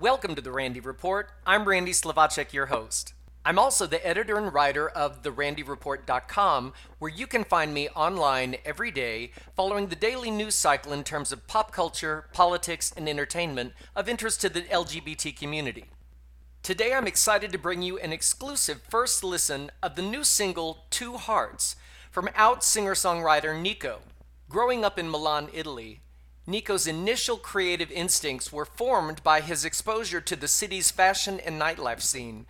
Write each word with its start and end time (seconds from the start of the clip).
Welcome 0.00 0.34
to 0.36 0.40
the 0.40 0.50
Randy 0.50 0.80
Report. 0.80 1.30
I'm 1.46 1.68
Randy 1.68 1.92
Slovacek, 1.92 2.54
your 2.54 2.66
host. 2.66 3.12
I'm 3.44 3.58
also 3.58 3.86
the 3.86 4.04
editor 4.06 4.38
and 4.38 4.50
writer 4.50 4.88
of 4.88 5.22
therandyreport.com, 5.22 6.72
where 6.98 7.10
you 7.10 7.26
can 7.26 7.44
find 7.44 7.74
me 7.74 7.90
online 7.90 8.56
every 8.64 8.90
day 8.90 9.32
following 9.54 9.88
the 9.88 9.94
daily 9.94 10.30
news 10.30 10.54
cycle 10.54 10.94
in 10.94 11.04
terms 11.04 11.32
of 11.32 11.46
pop 11.46 11.70
culture, 11.70 12.24
politics, 12.32 12.94
and 12.96 13.10
entertainment 13.10 13.74
of 13.94 14.08
interest 14.08 14.40
to 14.40 14.48
the 14.48 14.62
LGBT 14.62 15.36
community. 15.36 15.84
Today 16.62 16.94
I'm 16.94 17.06
excited 17.06 17.52
to 17.52 17.58
bring 17.58 17.82
you 17.82 17.98
an 17.98 18.10
exclusive 18.10 18.80
first 18.88 19.22
listen 19.22 19.70
of 19.82 19.96
the 19.96 20.02
new 20.02 20.24
single 20.24 20.86
Two 20.88 21.18
Hearts 21.18 21.76
from 22.10 22.30
out 22.34 22.64
singer 22.64 22.94
songwriter 22.94 23.54
Niko. 23.54 23.98
Growing 24.48 24.82
up 24.82 24.98
in 24.98 25.10
Milan, 25.10 25.50
Italy, 25.52 26.00
Niko's 26.50 26.88
initial 26.88 27.36
creative 27.36 27.92
instincts 27.92 28.52
were 28.52 28.64
formed 28.64 29.22
by 29.22 29.40
his 29.40 29.64
exposure 29.64 30.20
to 30.20 30.34
the 30.34 30.48
city's 30.48 30.90
fashion 30.90 31.38
and 31.38 31.60
nightlife 31.60 32.02
scene, 32.02 32.46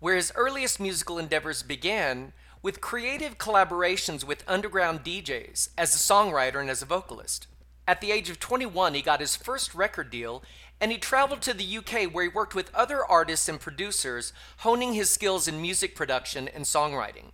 where 0.00 0.16
his 0.16 0.32
earliest 0.34 0.80
musical 0.80 1.18
endeavors 1.18 1.62
began 1.62 2.32
with 2.62 2.80
creative 2.80 3.36
collaborations 3.36 4.24
with 4.24 4.42
underground 4.48 5.04
DJs 5.04 5.68
as 5.76 5.94
a 5.94 5.98
songwriter 5.98 6.62
and 6.62 6.70
as 6.70 6.80
a 6.80 6.86
vocalist. 6.86 7.46
At 7.86 8.00
the 8.00 8.10
age 8.10 8.30
of 8.30 8.40
21, 8.40 8.94
he 8.94 9.02
got 9.02 9.20
his 9.20 9.36
first 9.36 9.74
record 9.74 10.08
deal 10.08 10.42
and 10.80 10.90
he 10.90 10.96
traveled 10.96 11.42
to 11.42 11.52
the 11.52 11.76
UK 11.76 12.10
where 12.10 12.24
he 12.24 12.28
worked 12.30 12.54
with 12.54 12.74
other 12.74 13.04
artists 13.04 13.50
and 13.50 13.60
producers, 13.60 14.32
honing 14.58 14.94
his 14.94 15.10
skills 15.10 15.46
in 15.46 15.60
music 15.60 15.94
production 15.94 16.48
and 16.48 16.64
songwriting. 16.64 17.32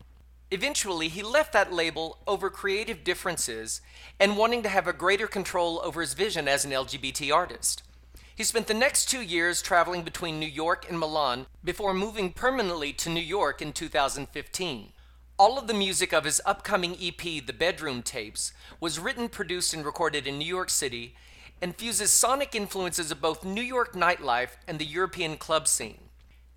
Eventually, 0.50 1.08
he 1.08 1.22
left 1.22 1.52
that 1.52 1.72
label 1.72 2.18
over 2.26 2.48
creative 2.48 3.04
differences 3.04 3.82
and 4.18 4.36
wanting 4.36 4.62
to 4.62 4.68
have 4.68 4.86
a 4.86 4.94
greater 4.94 5.26
control 5.26 5.80
over 5.84 6.00
his 6.00 6.14
vision 6.14 6.48
as 6.48 6.64
an 6.64 6.70
LGBT 6.70 7.34
artist. 7.34 7.82
He 8.34 8.44
spent 8.44 8.66
the 8.66 8.74
next 8.74 9.10
two 9.10 9.20
years 9.20 9.60
traveling 9.60 10.04
between 10.04 10.38
New 10.38 10.46
York 10.46 10.86
and 10.88 10.98
Milan 10.98 11.46
before 11.62 11.92
moving 11.92 12.32
permanently 12.32 12.92
to 12.94 13.10
New 13.10 13.20
York 13.20 13.60
in 13.60 13.72
2015. 13.72 14.92
All 15.38 15.58
of 15.58 15.66
the 15.66 15.74
music 15.74 16.12
of 16.12 16.24
his 16.24 16.40
upcoming 16.46 16.96
EP, 17.02 17.20
The 17.20 17.52
Bedroom 17.52 18.02
Tapes, 18.02 18.52
was 18.80 18.98
written, 18.98 19.28
produced, 19.28 19.74
and 19.74 19.84
recorded 19.84 20.26
in 20.26 20.38
New 20.38 20.46
York 20.46 20.70
City 20.70 21.14
and 21.60 21.76
fuses 21.76 22.12
sonic 22.12 22.54
influences 22.54 23.10
of 23.10 23.20
both 23.20 23.44
New 23.44 23.62
York 23.62 23.92
nightlife 23.92 24.56
and 24.66 24.78
the 24.78 24.84
European 24.84 25.36
club 25.36 25.68
scene. 25.68 26.07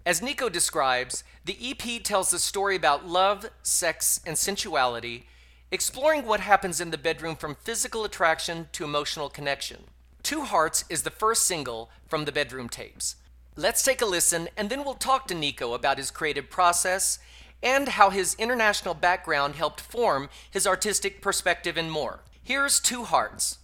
As 0.03 0.19
Niko 0.19 0.52
describes, 0.52 1.23
the 1.45 1.57
EP 1.61 2.02
tells 2.03 2.33
a 2.33 2.39
story 2.39 2.75
about 2.75 3.07
love, 3.07 3.52
sex, 3.61 4.19
and 4.25 4.35
sensuality, 4.35 5.27
exploring 5.69 6.25
what 6.25 6.39
happens 6.39 6.81
in 6.81 6.89
the 6.89 6.97
bedroom 6.97 7.35
from 7.35 7.55
physical 7.55 8.03
attraction 8.03 8.67
to 8.72 8.83
emotional 8.83 9.29
connection. 9.29 9.83
Two 10.23 10.41
Hearts 10.41 10.85
is 10.89 11.03
the 11.03 11.11
first 11.11 11.44
single 11.44 11.91
from 12.07 12.25
the 12.25 12.31
bedroom 12.31 12.67
tapes. 12.67 13.16
Let's 13.55 13.83
take 13.83 14.02
a 14.02 14.07
listen 14.07 14.49
and 14.57 14.72
then 14.72 14.83
we'll 14.83 14.95
talk 14.95 15.27
to 15.27 15.35
Niko 15.35 15.75
about 15.75 15.99
his 15.99 16.09
creative 16.09 16.49
process 16.49 17.19
and 17.61 17.89
how 17.89 18.09
his 18.09 18.35
international 18.39 18.95
background 18.95 19.55
helped 19.55 19.81
form 19.81 20.29
his 20.49 20.66
artistic 20.66 21.22
perspective 21.22 21.77
and 21.77 21.91
more. 21.91 22.22
Here's 22.41 22.79
Two 22.79 23.03
Hearts. 23.03 23.59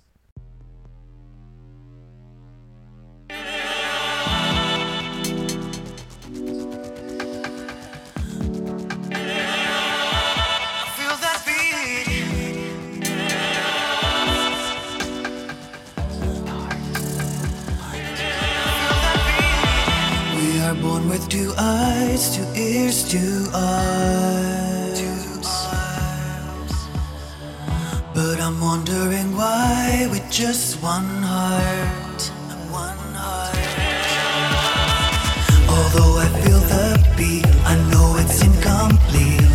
With 21.10 21.30
two 21.30 21.54
eyes, 21.58 22.36
two 22.36 22.46
ears, 22.56 23.08
two 23.10 23.46
arms. 23.54 25.50
But 28.14 28.40
I'm 28.42 28.60
wondering 28.60 29.36
why 29.36 30.08
with 30.12 30.30
just 30.32 30.82
one 30.82 31.24
heart, 31.24 32.22
one 32.72 32.98
heart. 33.14 33.56
Although 35.70 36.20
I 36.20 36.28
feel 36.42 36.60
the 36.60 36.88
beat, 37.16 37.46
I 37.66 37.76
know 37.92 38.18
it's 38.20 38.42
incomplete. 38.44 39.47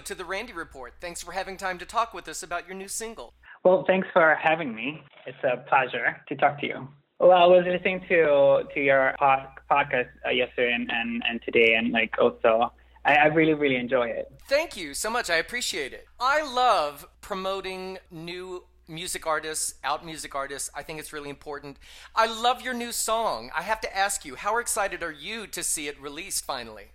To 0.00 0.14
the 0.14 0.24
Randy 0.24 0.52
Report. 0.52 0.94
Thanks 1.00 1.22
for 1.22 1.32
having 1.32 1.56
time 1.56 1.78
to 1.78 1.86
talk 1.86 2.14
with 2.14 2.28
us 2.28 2.42
about 2.42 2.66
your 2.66 2.76
new 2.76 2.88
single. 2.88 3.34
Well, 3.64 3.84
thanks 3.86 4.08
for 4.12 4.34
having 4.34 4.74
me. 4.74 5.02
It's 5.26 5.42
a 5.44 5.58
pleasure 5.68 6.16
to 6.28 6.36
talk 6.36 6.60
to 6.60 6.66
you. 6.66 6.88
Well, 7.18 7.32
I 7.32 7.44
was 7.44 7.64
listening 7.66 8.00
to 8.08 8.62
to 8.74 8.80
your 8.80 9.14
pod, 9.18 9.48
podcast 9.70 10.08
uh, 10.26 10.30
yesterday 10.30 10.72
and, 10.72 10.90
and, 10.90 11.22
and 11.28 11.42
today, 11.42 11.74
and 11.74 11.92
like 11.92 12.14
also, 12.18 12.72
I, 13.04 13.16
I 13.16 13.26
really 13.26 13.52
really 13.52 13.76
enjoy 13.76 14.06
it. 14.08 14.32
Thank 14.48 14.76
you 14.76 14.94
so 14.94 15.10
much. 15.10 15.28
I 15.28 15.36
appreciate 15.36 15.92
it. 15.92 16.06
I 16.18 16.42
love 16.42 17.06
promoting 17.20 17.98
new 18.10 18.64
music 18.88 19.26
artists, 19.26 19.74
out 19.84 20.04
music 20.04 20.34
artists. 20.34 20.70
I 20.74 20.82
think 20.82 20.98
it's 20.98 21.12
really 21.12 21.30
important. 21.30 21.78
I 22.16 22.26
love 22.26 22.62
your 22.62 22.74
new 22.74 22.90
song. 22.90 23.50
I 23.54 23.62
have 23.62 23.80
to 23.82 23.96
ask 23.96 24.24
you, 24.24 24.34
how 24.34 24.58
excited 24.58 25.02
are 25.02 25.12
you 25.12 25.46
to 25.46 25.62
see 25.62 25.88
it 25.88 26.00
released 26.00 26.44
finally? 26.44 26.88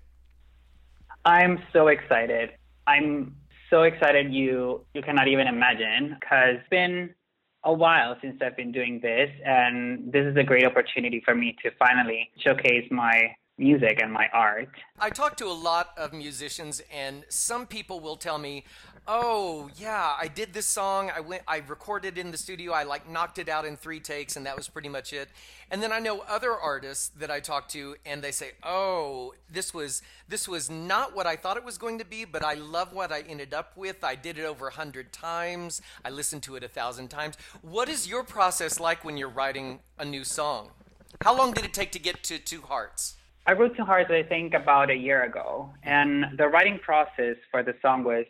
I'm 1.23 1.63
so 1.71 1.87
excited. 1.87 2.51
I'm 2.87 3.35
so 3.69 3.83
excited 3.83 4.33
you 4.33 4.85
you 4.93 5.01
cannot 5.01 5.27
even 5.27 5.47
imagine 5.47 6.17
because 6.19 6.57
it's 6.57 6.69
been 6.69 7.13
a 7.63 7.73
while 7.73 8.15
since 8.21 8.39
I've 8.41 8.55
been 8.55 8.71
doing 8.71 8.99
this 9.01 9.29
and 9.43 10.11
this 10.11 10.25
is 10.25 10.37
a 10.37 10.43
great 10.43 10.65
opportunity 10.65 11.21
for 11.25 11.33
me 11.33 11.55
to 11.63 11.71
finally 11.79 12.29
showcase 12.37 12.87
my 12.91 13.35
music 13.57 13.99
and 14.01 14.11
my 14.11 14.27
art. 14.33 14.69
I 14.99 15.09
talk 15.09 15.37
to 15.37 15.45
a 15.45 15.53
lot 15.53 15.91
of 15.97 16.13
musicians, 16.13 16.81
and 16.93 17.25
some 17.29 17.65
people 17.65 17.99
will 17.99 18.17
tell 18.17 18.37
me, 18.37 18.65
"Oh, 19.07 19.69
yeah, 19.75 20.15
I 20.19 20.27
did 20.27 20.53
this 20.53 20.65
song. 20.65 21.11
I 21.15 21.19
went, 21.19 21.43
I 21.47 21.57
recorded 21.57 22.17
in 22.17 22.31
the 22.31 22.37
studio. 22.37 22.71
I 22.71 22.83
like 22.83 23.09
knocked 23.09 23.37
it 23.37 23.49
out 23.49 23.65
in 23.65 23.77
three 23.77 23.99
takes, 23.99 24.35
and 24.35 24.45
that 24.45 24.55
was 24.55 24.67
pretty 24.67 24.89
much 24.89 25.13
it." 25.13 25.29
And 25.69 25.81
then 25.81 25.91
I 25.91 25.99
know 25.99 26.21
other 26.21 26.53
artists 26.53 27.09
that 27.09 27.29
I 27.29 27.39
talk 27.39 27.67
to, 27.69 27.95
and 28.05 28.21
they 28.21 28.31
say, 28.31 28.51
"Oh, 28.63 29.33
this 29.49 29.73
was 29.73 30.01
this 30.27 30.47
was 30.47 30.69
not 30.69 31.15
what 31.15 31.27
I 31.27 31.35
thought 31.35 31.57
it 31.57 31.63
was 31.63 31.77
going 31.77 31.99
to 31.99 32.05
be, 32.05 32.25
but 32.25 32.43
I 32.43 32.55
love 32.55 32.93
what 32.93 33.11
I 33.11 33.21
ended 33.21 33.53
up 33.53 33.75
with. 33.77 34.03
I 34.03 34.15
did 34.15 34.37
it 34.37 34.45
over 34.45 34.67
a 34.67 34.73
hundred 34.73 35.11
times. 35.11 35.81
I 36.03 36.09
listened 36.09 36.43
to 36.43 36.55
it 36.55 36.63
a 36.63 36.67
thousand 36.69 37.09
times." 37.09 37.37
What 37.61 37.89
is 37.89 38.07
your 38.07 38.23
process 38.23 38.79
like 38.79 39.03
when 39.03 39.17
you're 39.17 39.29
writing 39.29 39.79
a 39.97 40.05
new 40.05 40.23
song? 40.23 40.71
How 41.23 41.35
long 41.37 41.53
did 41.53 41.65
it 41.65 41.73
take 41.73 41.91
to 41.93 41.99
get 41.99 42.23
to 42.23 42.39
Two 42.39 42.61
Hearts? 42.61 43.15
I 43.47 43.53
wrote 43.53 43.77
Two 43.77 43.85
Hearts, 43.85 44.09
I 44.09 44.23
think, 44.23 44.53
about 44.53 44.89
a 44.89 44.95
year 44.95 45.23
ago, 45.23 45.69
and 45.83 46.25
the 46.37 46.47
writing 46.47 46.79
process 46.79 47.37
for 47.51 47.61
the 47.61 47.75
song 47.81 48.03
was 48.03 48.25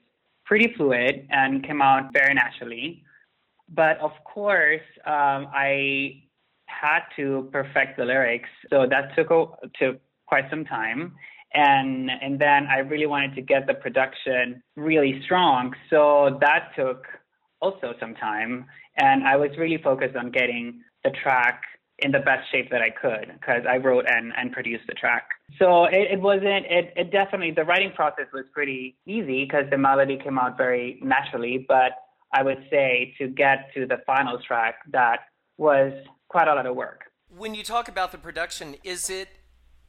pretty 0.45 0.73
fluid 0.75 1.27
and 1.29 1.65
came 1.65 1.81
out 1.81 2.13
very 2.13 2.33
naturally. 2.33 3.03
But 3.69 3.99
of 3.99 4.11
course, 4.23 4.81
um, 5.05 5.47
I 5.53 6.23
had 6.67 7.01
to 7.15 7.49
perfect 7.51 7.97
the 7.97 8.05
lyrics, 8.05 8.49
so 8.69 8.85
that 8.87 9.15
took 9.15 9.29
took 9.79 9.99
quite 10.27 10.49
some 10.49 10.65
time. 10.65 11.13
And 11.53 12.09
and 12.09 12.39
then 12.39 12.67
I 12.67 12.79
really 12.79 13.05
wanted 13.05 13.35
to 13.35 13.41
get 13.41 13.65
the 13.65 13.73
production 13.73 14.61
really 14.75 15.21
strong, 15.23 15.73
so 15.89 16.37
that 16.41 16.71
took 16.75 17.05
also 17.61 17.93
some 17.99 18.13
time. 18.15 18.65
And 18.97 19.23
I 19.27 19.35
was 19.35 19.49
really 19.57 19.77
focused 19.81 20.15
on 20.15 20.31
getting 20.31 20.81
the 21.03 21.11
track 21.11 21.61
in 21.99 22.11
the 22.11 22.19
best 22.19 22.51
shape 22.51 22.69
that 22.71 22.81
I 22.81 22.89
could 22.89 23.31
because 23.39 23.63
I 23.69 23.77
wrote 23.77 24.05
and, 24.07 24.33
and 24.35 24.51
produced 24.51 24.85
the 24.87 24.93
track. 24.93 25.29
So 25.57 25.85
it, 25.85 26.11
it 26.11 26.21
wasn't, 26.21 26.65
it, 26.65 26.93
it 26.95 27.11
definitely, 27.11 27.51
the 27.51 27.63
writing 27.63 27.91
process 27.95 28.25
was 28.33 28.45
pretty 28.53 28.97
easy 29.05 29.45
because 29.45 29.65
the 29.69 29.77
melody 29.77 30.17
came 30.21 30.37
out 30.37 30.57
very 30.57 30.99
naturally. 31.01 31.65
But 31.67 31.93
I 32.33 32.43
would 32.43 32.65
say 32.69 33.15
to 33.17 33.27
get 33.27 33.73
to 33.75 33.85
the 33.85 33.97
final 34.05 34.39
track, 34.45 34.75
that 34.91 35.19
was 35.57 35.93
quite 36.27 36.47
a 36.47 36.53
lot 36.53 36.65
of 36.65 36.75
work. 36.75 37.05
When 37.29 37.55
you 37.55 37.63
talk 37.63 37.87
about 37.87 38.11
the 38.11 38.17
production, 38.17 38.75
is 38.83 39.09
it 39.09 39.29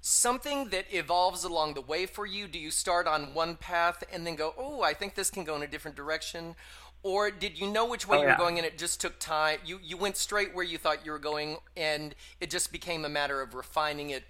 something 0.01 0.69
that 0.69 0.85
evolves 0.93 1.43
along 1.43 1.75
the 1.75 1.81
way 1.81 2.07
for 2.07 2.25
you? 2.25 2.47
Do 2.47 2.59
you 2.59 2.71
start 2.71 3.09
on 3.09 3.35
one 3.35 3.57
path 3.57 4.05
and 4.13 4.25
then 4.25 4.37
go, 4.37 4.55
oh, 4.57 4.83
I 4.83 4.95
think 4.95 5.17
this 5.17 5.31
can 5.31 5.43
go 5.43 5.57
in 5.57 5.63
a 5.63 5.67
different 5.67 5.97
direction? 5.97 6.55
Or 7.03 7.31
did 7.31 7.59
you 7.59 7.71
know 7.71 7.87
which 7.87 8.09
way 8.09 8.19
oh, 8.19 8.23
you 8.23 8.29
were 8.29 8.37
going 8.37 8.59
and 8.59 8.67
it 8.67 8.79
just 8.79 9.01
took 9.01 9.19
time? 9.19 9.59
You 9.65 9.79
you 9.83 9.97
went 9.97 10.17
straight 10.17 10.55
where 10.55 10.65
you 10.65 10.79
thought 10.79 11.05
you 11.05 11.13
were 11.13 11.19
going 11.19 11.59
and 11.77 12.15
it 12.41 12.51
just 12.51 12.73
became 12.73 13.05
a 13.05 13.09
matter 13.09 13.41
of 13.41 13.55
refining 13.55 14.11
it 14.11 14.25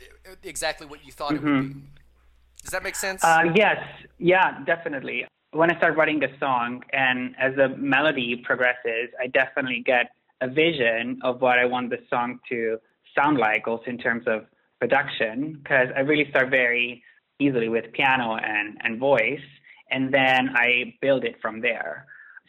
uh, 0.00 0.34
exactly 0.42 0.86
what 0.86 1.04
you 1.04 1.12
thought 1.12 1.32
mm-hmm. 1.32 1.46
it 1.46 1.52
would 1.52 1.68
be. 1.68 1.74
Mm-hmm. 1.74 1.86
does 2.62 2.70
that 2.70 2.82
make 2.82 2.96
sense? 2.96 3.22
Uh, 3.22 3.44
yes. 3.54 3.78
Yeah 4.18 4.64
definitely. 4.64 5.24
When 5.52 5.70
i 5.70 5.76
start 5.78 5.96
writing 5.96 6.22
a 6.24 6.38
song 6.38 6.82
and 6.92 7.34
as 7.38 7.54
the 7.56 7.68
melody 7.76 8.36
progresses 8.44 9.08
i 9.20 9.26
definitely 9.26 9.82
get 9.84 10.10
a 10.40 10.48
vision 10.48 11.20
of 11.22 11.40
what 11.40 11.58
i 11.58 11.64
want 11.64 11.90
the 11.90 11.98
song 12.10 12.38
to 12.50 12.78
sound 13.16 13.38
like 13.38 13.66
also 13.66 13.84
in 13.86 13.98
terms 13.98 14.24
of 14.26 14.44
production 14.78 15.58
because 15.62 15.88
i 15.96 16.00
really 16.00 16.28
start 16.30 16.50
very 16.50 17.02
easily 17.40 17.68
with 17.68 17.92
piano 17.92 18.36
and, 18.36 18.76
and 18.82 18.98
voice 18.98 19.40
and 19.90 20.12
then 20.12 20.50
I 20.54 20.94
build 21.00 21.24
it 21.24 21.36
from 21.40 21.60
there. 21.60 22.06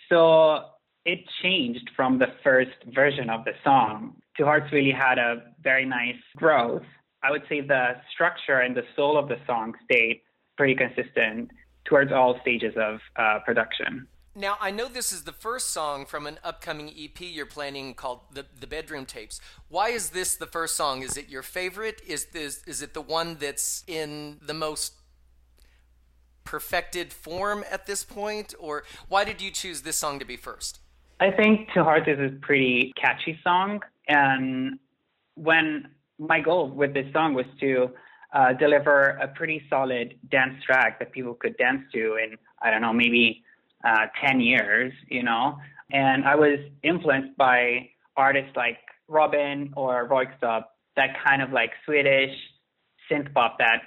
So 0.10 0.62
it 1.06 1.20
changed 1.42 1.90
from 1.96 2.20
the 2.20 2.28
first 2.44 2.78
version 2.94 3.30
of 3.30 3.46
the 3.46 3.54
song. 3.64 4.16
Two 4.38 4.46
Hearts 4.46 4.72
really 4.72 4.92
had 4.92 5.18
a 5.18 5.44
very 5.64 5.86
nice 5.86 6.22
growth. 6.36 6.84
I 7.24 7.32
would 7.32 7.44
say 7.50 7.62
the 7.62 7.96
structure 8.14 8.60
and 8.60 8.76
the 8.76 8.84
soul 8.96 9.18
of 9.18 9.28
the 9.28 9.38
song 9.46 9.74
stayed 9.86 10.22
pretty 10.58 10.76
consistent 10.76 11.52
towards 11.86 12.12
all 12.12 12.40
stages 12.42 12.74
of 12.78 13.00
uh, 13.16 13.40
production. 13.46 14.08
Now, 14.36 14.58
I 14.62 14.72
know 14.72 14.88
this 14.88 15.12
is 15.12 15.24
the 15.24 15.34
first 15.34 15.72
song 15.72 16.06
from 16.06 16.28
an 16.28 16.38
upcoming 16.44 16.90
EP 16.90 17.20
you're 17.20 17.46
planning 17.46 17.94
called 17.94 18.22
the, 18.32 18.46
the 18.58 18.68
Bedroom 18.68 19.06
Tapes. 19.06 19.42
Why 19.68 19.90
is 19.90 20.12
this 20.12 20.36
the 20.36 20.46
first 20.46 20.78
song? 20.78 21.02
Is 21.02 21.18
it 21.18 21.30
your 21.30 21.42
favorite? 21.42 22.02
Is 22.08 22.28
this 22.28 22.64
is 22.66 22.82
it 22.82 22.94
the 22.94 23.02
one 23.02 23.36
that's 23.36 23.84
in 23.88 24.40
the 24.42 24.54
most 24.54 24.94
perfected 26.50 27.13
form 27.13 27.63
at 27.69 27.86
this 27.86 28.04
point, 28.04 28.56
or 28.60 28.84
why 29.07 29.24
did 29.24 29.40
you 29.40 29.51
choose 29.51 29.84
this 29.84 29.98
song 29.98 30.18
to 30.18 30.25
be 30.25 30.36
first? 30.36 30.80
I 31.19 31.30
think 31.30 31.69
Two 31.75 31.83
Hearts 31.83 32.07
is 32.07 32.19
a 32.19 32.35
pretty 32.42 32.92
catchy 33.00 33.38
song, 33.44 33.81
and 34.07 34.80
when 35.35 35.90
my 36.18 36.40
goal 36.40 36.69
with 36.69 36.95
this 36.95 37.06
song 37.14 37.35
was 37.35 37.45
to 37.59 37.92
uh, 38.33 38.54
deliver 38.54 39.19
a 39.21 39.28
pretty 39.28 39.62
solid 39.69 40.16
dance 40.31 40.56
track 40.66 40.97
that 41.00 41.12
people 41.12 41.35
could 41.35 41.56
dance 41.57 41.83
to 41.94 42.16
in 42.24 42.35
I 42.64 42.71
don't 42.71 42.81
know 42.81 42.94
maybe 42.94 43.44
uh, 43.88 44.07
ten 44.26 44.40
years, 44.40 44.92
you 45.07 45.21
know, 45.21 45.57
and 45.92 46.26
I 46.26 46.35
was 46.35 46.57
influenced 46.81 47.38
by 47.38 47.90
artists 48.18 48.56
like 48.56 48.80
Robyn 49.07 49.71
or 49.76 50.09
Röyksopp, 50.09 50.64
that 50.95 51.09
kind 51.24 51.44
of 51.44 51.52
like 51.52 51.71
Swedish 51.85 52.35
synth 53.09 53.31
pop 53.35 53.59
that 53.59 53.81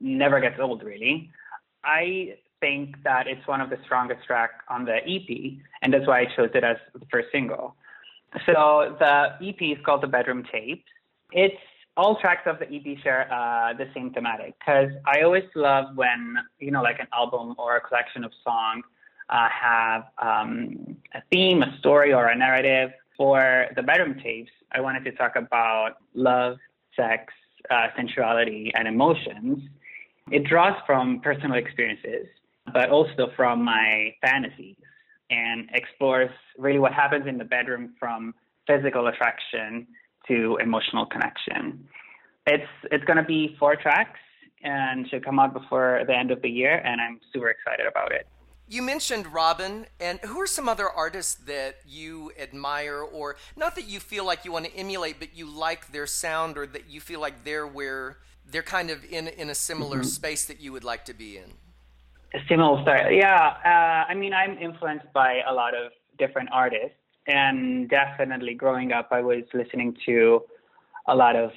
never 0.00 0.40
gets 0.40 0.58
old 0.58 0.82
really. 0.82 1.30
I 1.84 2.36
think 2.60 3.02
that 3.04 3.26
it's 3.26 3.46
one 3.46 3.60
of 3.60 3.70
the 3.70 3.78
strongest 3.84 4.24
tracks 4.26 4.64
on 4.68 4.84
the 4.84 4.96
EP, 4.96 5.60
and 5.82 5.92
that's 5.92 6.06
why 6.06 6.20
I 6.20 6.24
chose 6.36 6.50
it 6.54 6.64
as 6.64 6.76
the 6.94 7.06
first 7.10 7.28
single. 7.32 7.74
So 8.46 8.96
the 8.98 9.32
EP 9.42 9.60
is 9.60 9.84
called 9.84 10.02
The 10.02 10.06
Bedroom 10.06 10.44
Tapes. 10.52 10.84
It's 11.32 11.56
all 11.96 12.16
tracks 12.20 12.42
of 12.46 12.58
the 12.58 12.66
EP 12.66 12.98
share 13.02 13.32
uh, 13.32 13.72
the 13.74 13.88
same 13.94 14.12
thematic 14.12 14.54
because 14.58 14.90
I 15.06 15.22
always 15.22 15.44
love 15.54 15.96
when 15.96 16.36
you 16.58 16.70
know 16.70 16.82
like 16.82 17.00
an 17.00 17.08
album 17.12 17.54
or 17.58 17.76
a 17.76 17.80
collection 17.80 18.24
of 18.24 18.32
songs 18.44 18.84
uh, 19.28 19.48
have 19.48 20.04
um, 20.18 20.96
a 21.14 21.22
theme, 21.30 21.62
a 21.62 21.76
story, 21.78 22.12
or 22.12 22.26
a 22.28 22.36
narrative. 22.36 22.90
For 23.16 23.66
the 23.76 23.82
bedroom 23.82 24.18
tapes, 24.22 24.50
I 24.72 24.80
wanted 24.80 25.04
to 25.04 25.12
talk 25.12 25.36
about 25.36 25.96
love, 26.14 26.56
sex, 26.96 27.32
uh, 27.70 27.88
sensuality, 27.94 28.72
and 28.74 28.88
emotions. 28.88 29.62
It 30.30 30.44
draws 30.44 30.74
from 30.86 31.20
personal 31.20 31.56
experiences, 31.56 32.26
but 32.72 32.90
also 32.90 33.30
from 33.36 33.64
my 33.64 34.14
fantasies 34.20 34.76
and 35.30 35.68
explores 35.72 36.30
really 36.58 36.78
what 36.78 36.92
happens 36.92 37.26
in 37.26 37.38
the 37.38 37.44
bedroom 37.44 37.94
from 37.98 38.34
physical 38.66 39.08
attraction 39.08 39.86
to 40.28 40.58
emotional 40.62 41.06
connection. 41.06 41.88
It's 42.46 42.70
it's 42.90 43.04
going 43.04 43.16
to 43.16 43.24
be 43.24 43.56
four 43.58 43.76
tracks 43.76 44.18
and 44.62 45.08
should 45.08 45.24
come 45.24 45.38
out 45.38 45.52
before 45.52 46.02
the 46.06 46.14
end 46.14 46.30
of 46.30 46.42
the 46.42 46.50
year, 46.50 46.76
and 46.84 47.00
I'm 47.00 47.20
super 47.32 47.48
excited 47.48 47.86
about 47.86 48.12
it. 48.12 48.26
You 48.68 48.82
mentioned 48.82 49.26
Robyn, 49.32 49.86
and 49.98 50.20
who 50.20 50.40
are 50.40 50.46
some 50.46 50.68
other 50.68 50.88
artists 50.88 51.34
that 51.46 51.76
you 51.86 52.30
admire, 52.38 53.00
or 53.00 53.36
not 53.56 53.74
that 53.74 53.88
you 53.88 53.98
feel 53.98 54.24
like 54.24 54.44
you 54.44 54.52
want 54.52 54.66
to 54.66 54.76
emulate, 54.76 55.18
but 55.18 55.36
you 55.36 55.46
like 55.46 55.90
their 55.90 56.06
sound, 56.06 56.56
or 56.56 56.66
that 56.68 56.88
you 56.88 57.00
feel 57.00 57.20
like 57.20 57.42
they're 57.42 57.66
where 57.66 58.18
they're 58.50 58.62
kind 58.62 58.90
of 58.90 59.04
in 59.04 59.28
in 59.28 59.50
a 59.50 59.54
similar 59.54 59.98
mm-hmm. 59.98 60.18
space 60.18 60.44
that 60.46 60.60
you 60.60 60.72
would 60.72 60.84
like 60.84 61.04
to 61.06 61.14
be 61.14 61.38
in. 61.38 61.50
A 62.34 62.38
similar 62.48 62.80
style, 62.82 63.10
yeah. 63.10 63.54
Uh, 63.64 64.10
I 64.10 64.14
mean, 64.14 64.32
I'm 64.32 64.56
influenced 64.58 65.12
by 65.12 65.40
a 65.48 65.52
lot 65.52 65.74
of 65.74 65.90
different 66.18 66.48
artists, 66.52 66.96
and 67.26 67.88
definitely 67.88 68.54
growing 68.54 68.92
up, 68.92 69.08
I 69.10 69.20
was 69.20 69.42
listening 69.52 69.96
to 70.06 70.42
a 71.08 71.14
lot 71.14 71.34
of 71.34 71.50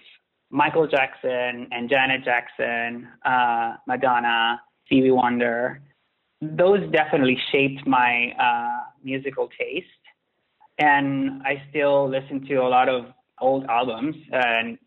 Michael 0.50 0.88
Jackson 0.88 1.68
and 1.72 1.90
Janet 1.90 2.24
Jackson, 2.24 3.08
uh, 3.26 3.76
Madonna, 3.88 4.62
Stevie 4.86 5.12
Wonder. 5.12 5.82
Those 6.42 6.82
definitely 6.92 7.38
shaped 7.52 7.86
my 7.86 8.34
uh, 8.40 8.90
musical 9.04 9.50
taste, 9.60 9.88
and 10.80 11.42
I 11.44 11.62
still 11.70 12.10
listen 12.10 12.46
to 12.48 12.56
a 12.56 12.68
lot 12.68 12.90
of 12.90 13.06
old 13.40 13.66
albums 13.66 14.16
and 14.32 14.78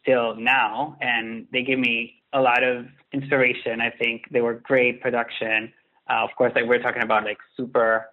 still 0.00 0.34
now, 0.36 0.96
and 1.00 1.46
they 1.52 1.62
give 1.62 1.78
me 1.78 2.22
a 2.32 2.40
lot 2.40 2.62
of 2.62 2.86
inspiration. 3.12 3.80
I 3.80 3.90
think 3.90 4.24
they 4.30 4.40
were 4.40 4.54
great 4.54 5.00
production. 5.00 5.72
Uh, 6.10 6.24
of 6.24 6.30
course, 6.36 6.52
like 6.54 6.64
we're 6.66 6.82
talking 6.82 7.02
about 7.02 7.24
like 7.24 7.38
super 7.56 8.06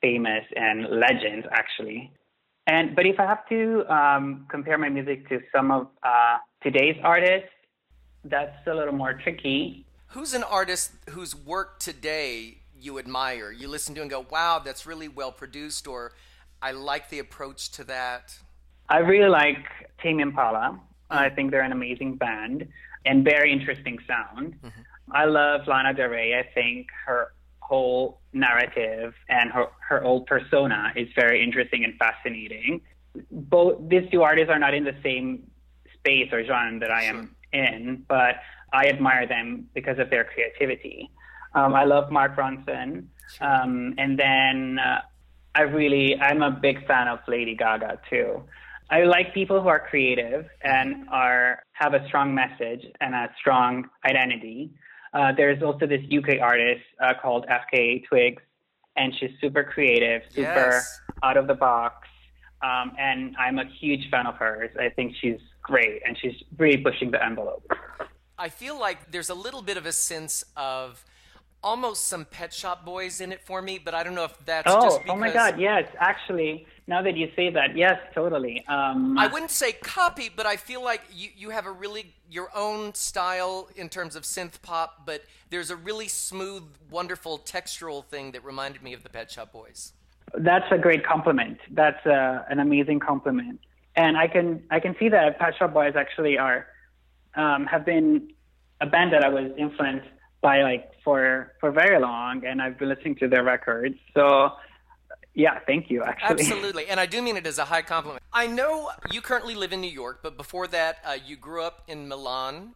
famous 0.00 0.44
and 0.54 0.86
legends 0.90 1.46
actually. 1.52 2.12
And 2.66 2.96
but 2.96 3.06
if 3.06 3.20
I 3.20 3.26
have 3.26 3.46
to 3.48 3.84
um, 3.92 4.46
compare 4.50 4.78
my 4.78 4.88
music 4.88 5.28
to 5.28 5.40
some 5.54 5.70
of 5.70 5.88
uh, 6.02 6.38
today's 6.62 6.96
artists, 7.02 7.48
that's 8.24 8.66
a 8.66 8.74
little 8.74 8.94
more 8.94 9.14
tricky. 9.14 9.86
Who's 10.08 10.32
an 10.32 10.42
artist 10.42 10.92
whose 11.10 11.34
work 11.34 11.78
today 11.78 12.58
you 12.78 12.98
admire? 12.98 13.50
You 13.52 13.68
listen 13.68 13.94
to 13.96 14.00
and 14.00 14.10
go, 14.10 14.24
"Wow, 14.30 14.60
that's 14.64 14.86
really 14.86 15.08
well 15.08 15.32
produced," 15.32 15.86
or 15.86 16.12
"I 16.62 16.72
like 16.72 17.10
the 17.10 17.18
approach 17.18 17.70
to 17.72 17.84
that." 17.84 18.38
I 18.88 18.98
really 18.98 19.28
like 19.28 19.64
Tame 20.02 20.20
Impala. 20.20 20.80
I 21.18 21.30
think 21.30 21.50
they're 21.50 21.62
an 21.62 21.72
amazing 21.72 22.16
band 22.16 22.68
and 23.04 23.24
very 23.24 23.52
interesting 23.52 23.98
sound. 24.06 24.54
Mm-hmm. 24.54 24.80
I 25.12 25.24
love 25.26 25.66
Lana 25.66 25.94
Del 25.94 26.08
Rey. 26.08 26.38
I 26.38 26.42
think 26.54 26.88
her 27.06 27.32
whole 27.60 28.20
narrative 28.32 29.14
and 29.28 29.50
her, 29.50 29.66
her 29.88 30.04
old 30.04 30.26
persona 30.26 30.92
is 30.96 31.08
very 31.14 31.42
interesting 31.42 31.84
and 31.84 31.94
fascinating. 31.98 32.80
Both 33.30 33.88
these 33.88 34.08
two 34.10 34.22
artists 34.22 34.50
are 34.50 34.58
not 34.58 34.74
in 34.74 34.84
the 34.84 34.96
same 35.02 35.50
space 35.94 36.32
or 36.32 36.44
genre 36.44 36.78
that 36.80 36.90
I 36.90 37.04
am 37.04 37.34
in, 37.52 38.04
but 38.08 38.36
I 38.72 38.88
admire 38.88 39.26
them 39.26 39.68
because 39.74 39.98
of 39.98 40.10
their 40.10 40.24
creativity. 40.24 41.10
Um, 41.54 41.74
I 41.74 41.84
love 41.84 42.10
Mark 42.10 42.36
Ronson, 42.36 43.06
um, 43.40 43.94
and 43.96 44.18
then 44.18 44.78
uh, 44.78 45.02
I 45.54 45.62
really 45.62 46.18
I'm 46.20 46.42
a 46.42 46.50
big 46.50 46.84
fan 46.86 47.06
of 47.06 47.20
Lady 47.28 47.54
Gaga 47.54 48.00
too. 48.10 48.42
I 48.90 49.04
like 49.04 49.32
people 49.32 49.60
who 49.60 49.68
are 49.68 49.80
creative 49.80 50.46
and 50.62 51.08
are 51.10 51.62
have 51.72 51.94
a 51.94 52.06
strong 52.06 52.34
message 52.34 52.84
and 53.00 53.14
a 53.14 53.30
strong 53.38 53.88
identity. 54.04 54.70
Uh, 55.12 55.32
there's 55.32 55.62
also 55.62 55.86
this 55.86 56.02
UK 56.12 56.40
artist 56.40 56.82
uh, 57.00 57.14
called 57.20 57.46
FKA 57.46 58.04
Twigs, 58.06 58.42
and 58.96 59.14
she's 59.18 59.30
super 59.40 59.64
creative, 59.64 60.22
super 60.30 60.42
yes. 60.42 61.00
out 61.22 61.36
of 61.36 61.46
the 61.46 61.54
box. 61.54 62.08
Um, 62.62 62.92
and 62.98 63.36
I'm 63.38 63.58
a 63.58 63.64
huge 63.80 64.08
fan 64.10 64.26
of 64.26 64.36
hers. 64.36 64.70
I 64.78 64.88
think 64.88 65.14
she's 65.20 65.40
great, 65.62 66.02
and 66.06 66.16
she's 66.18 66.34
really 66.58 66.78
pushing 66.78 67.10
the 67.10 67.24
envelope. 67.24 67.66
I 68.38 68.48
feel 68.48 68.78
like 68.78 69.10
there's 69.10 69.30
a 69.30 69.34
little 69.34 69.62
bit 69.62 69.76
of 69.76 69.86
a 69.86 69.92
sense 69.92 70.44
of 70.56 71.04
almost 71.64 72.04
some 72.04 72.26
Pet 72.26 72.52
Shop 72.52 72.84
Boys 72.84 73.22
in 73.22 73.32
it 73.32 73.40
for 73.40 73.62
me, 73.62 73.80
but 73.82 73.94
I 73.94 74.04
don't 74.04 74.14
know 74.14 74.24
if 74.24 74.36
that's 74.44 74.70
oh, 74.70 74.82
just 74.82 75.00
because... 75.00 75.16
oh 75.16 75.18
my 75.18 75.32
God, 75.32 75.58
yes, 75.58 75.88
actually, 75.98 76.66
now 76.86 77.00
that 77.02 77.16
you 77.16 77.30
say 77.34 77.50
that, 77.50 77.74
yes, 77.74 77.98
totally. 78.14 78.64
Um, 78.68 79.18
I 79.18 79.26
wouldn't 79.26 79.50
say 79.50 79.72
copy, 79.72 80.30
but 80.34 80.44
I 80.44 80.56
feel 80.56 80.84
like 80.84 81.00
you, 81.10 81.30
you 81.34 81.50
have 81.50 81.66
a 81.66 81.72
really 81.72 82.12
your 82.30 82.50
own 82.54 82.94
style 82.94 83.68
in 83.74 83.88
terms 83.88 84.14
of 84.14 84.24
synth 84.24 84.60
pop, 84.60 85.06
but 85.06 85.24
there's 85.48 85.70
a 85.70 85.76
really 85.76 86.06
smooth, 86.06 86.64
wonderful 86.90 87.38
textural 87.38 88.04
thing 88.04 88.32
that 88.32 88.44
reminded 88.44 88.82
me 88.82 88.92
of 88.92 89.02
the 89.02 89.08
Pet 89.08 89.30
Shop 89.30 89.50
Boys. 89.50 89.94
That's 90.36 90.70
a 90.70 90.78
great 90.78 91.04
compliment. 91.04 91.58
That's 91.70 92.04
uh, 92.06 92.44
an 92.50 92.60
amazing 92.60 93.00
compliment, 93.00 93.60
and 93.96 94.18
I 94.18 94.28
can 94.28 94.62
I 94.70 94.80
can 94.80 94.94
see 94.98 95.08
that 95.08 95.38
Pet 95.38 95.54
Shop 95.58 95.72
Boys 95.72 95.94
actually 95.96 96.36
are 96.36 96.66
um, 97.34 97.64
have 97.66 97.86
been 97.86 98.32
a 98.80 98.86
band 98.86 99.14
that 99.14 99.24
I 99.24 99.28
was 99.28 99.50
influenced 99.56 100.08
by 100.44 100.62
like 100.62 100.92
for 101.02 101.54
for 101.58 101.72
very 101.72 101.98
long, 101.98 102.44
and 102.44 102.60
I've 102.60 102.78
been 102.78 102.90
listening 102.90 103.16
to 103.16 103.28
their 103.28 103.42
records. 103.42 103.96
So 104.12 104.50
yeah, 105.32 105.58
thank 105.66 105.90
you. 105.90 106.04
Actually, 106.04 106.42
absolutely, 106.42 106.86
and 106.86 107.00
I 107.00 107.06
do 107.06 107.22
mean 107.22 107.36
it 107.38 107.46
as 107.46 107.58
a 107.58 107.64
high 107.64 107.80
compliment. 107.80 108.22
I 108.30 108.46
know 108.46 108.90
you 109.10 109.22
currently 109.22 109.54
live 109.54 109.72
in 109.72 109.80
New 109.80 109.90
York, 109.90 110.20
but 110.22 110.36
before 110.36 110.66
that, 110.68 110.98
uh, 111.04 111.16
you 111.26 111.36
grew 111.36 111.62
up 111.62 111.82
in 111.88 112.08
Milan, 112.08 112.74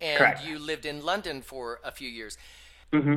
and 0.00 0.18
Correct. 0.18 0.46
you 0.46 0.60
lived 0.60 0.86
in 0.86 1.04
London 1.04 1.42
for 1.42 1.80
a 1.84 1.90
few 1.90 2.08
years. 2.08 2.38
Mm-hmm. 2.92 3.16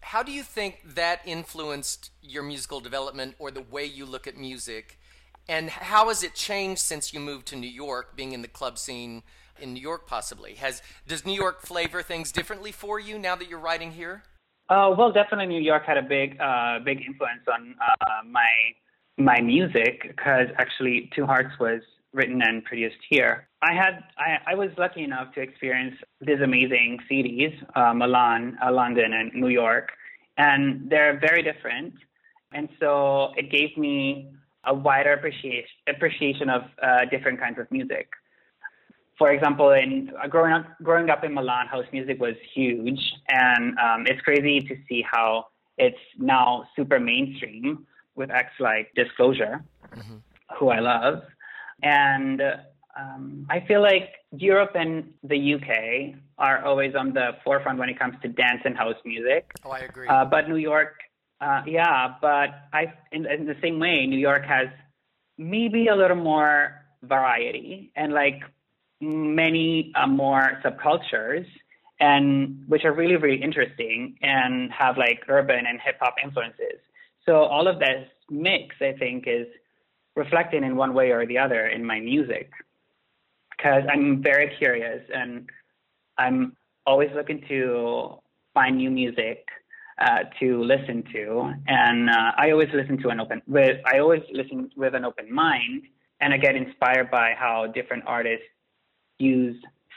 How 0.00 0.22
do 0.22 0.32
you 0.32 0.42
think 0.42 0.80
that 0.94 1.20
influenced 1.26 2.10
your 2.22 2.42
musical 2.42 2.80
development 2.80 3.36
or 3.38 3.50
the 3.50 3.62
way 3.62 3.84
you 3.84 4.06
look 4.06 4.26
at 4.26 4.36
music? 4.38 4.98
And 5.46 5.68
how 5.68 6.08
has 6.08 6.22
it 6.22 6.34
changed 6.34 6.80
since 6.80 7.12
you 7.12 7.20
moved 7.20 7.46
to 7.48 7.56
New 7.56 7.68
York, 7.68 8.16
being 8.16 8.32
in 8.32 8.40
the 8.40 8.48
club 8.48 8.78
scene 8.78 9.22
in 9.60 9.72
New 9.74 9.80
York, 9.80 10.06
possibly? 10.06 10.54
Has 10.54 10.82
does 11.06 11.24
New 11.24 11.32
York 11.32 11.62
flavor 11.62 12.02
things 12.02 12.32
differently 12.32 12.72
for 12.72 12.98
you 12.98 13.18
now 13.18 13.36
that 13.36 13.48
you're 13.48 13.58
writing 13.58 13.92
here? 13.92 14.22
Uh, 14.68 14.94
well, 14.96 15.12
definitely 15.12 15.46
New 15.46 15.60
York 15.60 15.84
had 15.86 15.98
a 15.98 16.02
big, 16.02 16.40
uh, 16.40 16.78
big 16.84 17.02
influence 17.02 17.42
on 17.52 17.74
uh, 17.80 18.28
my 18.28 18.48
my 19.16 19.40
music 19.40 20.02
because 20.02 20.48
actually 20.58 21.10
Two 21.14 21.26
Hearts 21.26 21.52
was 21.60 21.82
written 22.12 22.40
and 22.42 22.64
produced 22.64 22.96
here. 23.08 23.48
I 23.62 23.74
had 23.74 24.04
I, 24.16 24.52
I 24.52 24.54
was 24.54 24.70
lucky 24.78 25.02
enough 25.02 25.34
to 25.34 25.40
experience 25.40 25.96
these 26.20 26.40
amazing 26.42 26.98
cities, 27.08 27.52
uh, 27.74 27.92
Milan, 27.92 28.56
uh, 28.64 28.72
London, 28.72 29.12
and 29.12 29.32
New 29.34 29.48
York, 29.48 29.90
and 30.38 30.88
they're 30.90 31.18
very 31.18 31.42
different. 31.42 31.94
And 32.52 32.68
so 32.80 33.32
it 33.36 33.50
gave 33.50 33.76
me 33.76 34.30
a 34.64 34.74
wider 34.74 35.12
appreciation 35.12 35.76
appreciation 35.88 36.48
of 36.48 36.62
uh, 36.82 37.04
different 37.10 37.38
kinds 37.38 37.58
of 37.58 37.70
music 37.70 38.08
for 39.18 39.30
example, 39.32 39.70
in 39.70 40.10
uh, 40.22 40.26
growing 40.26 40.52
up 40.52 40.66
growing 40.82 41.10
up 41.10 41.24
in 41.24 41.34
Milan, 41.34 41.66
house 41.66 41.86
music 41.92 42.20
was 42.20 42.34
huge, 42.54 43.00
and 43.28 43.78
um, 43.78 44.06
it's 44.06 44.20
crazy 44.22 44.60
to 44.60 44.76
see 44.88 45.04
how 45.10 45.46
it's 45.78 45.98
now 46.18 46.64
super 46.76 46.98
mainstream 46.98 47.86
with 48.16 48.30
acts 48.30 48.58
like 48.60 48.92
Disclosure, 48.94 49.64
mm-hmm. 49.94 50.16
who 50.58 50.68
I 50.68 50.80
love, 50.80 51.22
and 51.82 52.42
um, 52.98 53.46
I 53.50 53.60
feel 53.66 53.82
like 53.82 54.10
Europe 54.36 54.72
and 54.74 55.12
the 55.22 55.54
UK 55.54 56.18
are 56.38 56.64
always 56.64 56.94
on 56.94 57.12
the 57.12 57.32
forefront 57.44 57.78
when 57.78 57.88
it 57.88 57.98
comes 57.98 58.14
to 58.22 58.28
dance 58.28 58.62
and 58.64 58.76
house 58.76 58.96
music. 59.04 59.50
Oh, 59.64 59.70
I 59.70 59.80
agree. 59.80 60.08
Uh, 60.08 60.24
but 60.24 60.48
New 60.48 60.56
York, 60.56 60.94
uh, 61.40 61.62
yeah, 61.66 62.14
but 62.20 62.50
I 62.72 62.92
in, 63.12 63.26
in 63.26 63.46
the 63.46 63.56
same 63.62 63.78
way, 63.78 64.06
New 64.06 64.18
York 64.18 64.44
has 64.44 64.68
maybe 65.38 65.88
a 65.88 65.94
little 65.94 66.16
more 66.16 66.80
variety 67.02 67.92
and 67.96 68.12
like 68.12 68.42
many 69.04 69.92
uh, 69.94 70.06
more 70.06 70.60
subcultures 70.64 71.46
and 72.00 72.64
which 72.66 72.84
are 72.84 72.92
really 72.92 73.16
really 73.16 73.40
interesting 73.40 74.16
and 74.22 74.72
have 74.72 74.98
like 74.98 75.20
urban 75.28 75.66
and 75.66 75.80
hip 75.80 75.96
hop 76.00 76.14
influences. 76.22 76.80
So 77.26 77.36
all 77.36 77.68
of 77.68 77.78
this 77.78 78.08
mix 78.30 78.74
i 78.80 78.92
think 78.98 79.24
is 79.26 79.46
reflected 80.16 80.62
in 80.62 80.76
one 80.76 80.94
way 80.94 81.10
or 81.10 81.26
the 81.26 81.38
other 81.38 81.66
in 81.66 81.84
my 81.84 82.00
music. 82.00 82.50
Because 83.56 83.84
i'm 83.92 84.22
very 84.22 84.54
curious 84.58 85.02
and 85.14 85.48
i'm 86.18 86.56
always 86.86 87.10
looking 87.14 87.42
to 87.48 88.18
find 88.52 88.76
new 88.76 88.90
music 88.90 89.46
uh, 90.00 90.24
to 90.40 90.62
listen 90.62 91.04
to. 91.12 91.52
And 91.68 92.10
uh, 92.10 92.32
i 92.36 92.50
always 92.50 92.70
listen 92.74 92.96
to 93.02 93.08
an 93.10 93.20
open 93.20 93.42
with 93.46 93.78
i 93.86 93.98
always 93.98 94.22
listen 94.32 94.70
with 94.76 94.94
an 94.94 95.04
open 95.04 95.32
mind 95.32 95.82
and 96.20 96.34
i 96.34 96.38
get 96.38 96.56
inspired 96.56 97.10
by 97.10 97.34
how 97.38 97.66
different 97.66 98.02
artists 98.06 98.46
use 99.18 99.56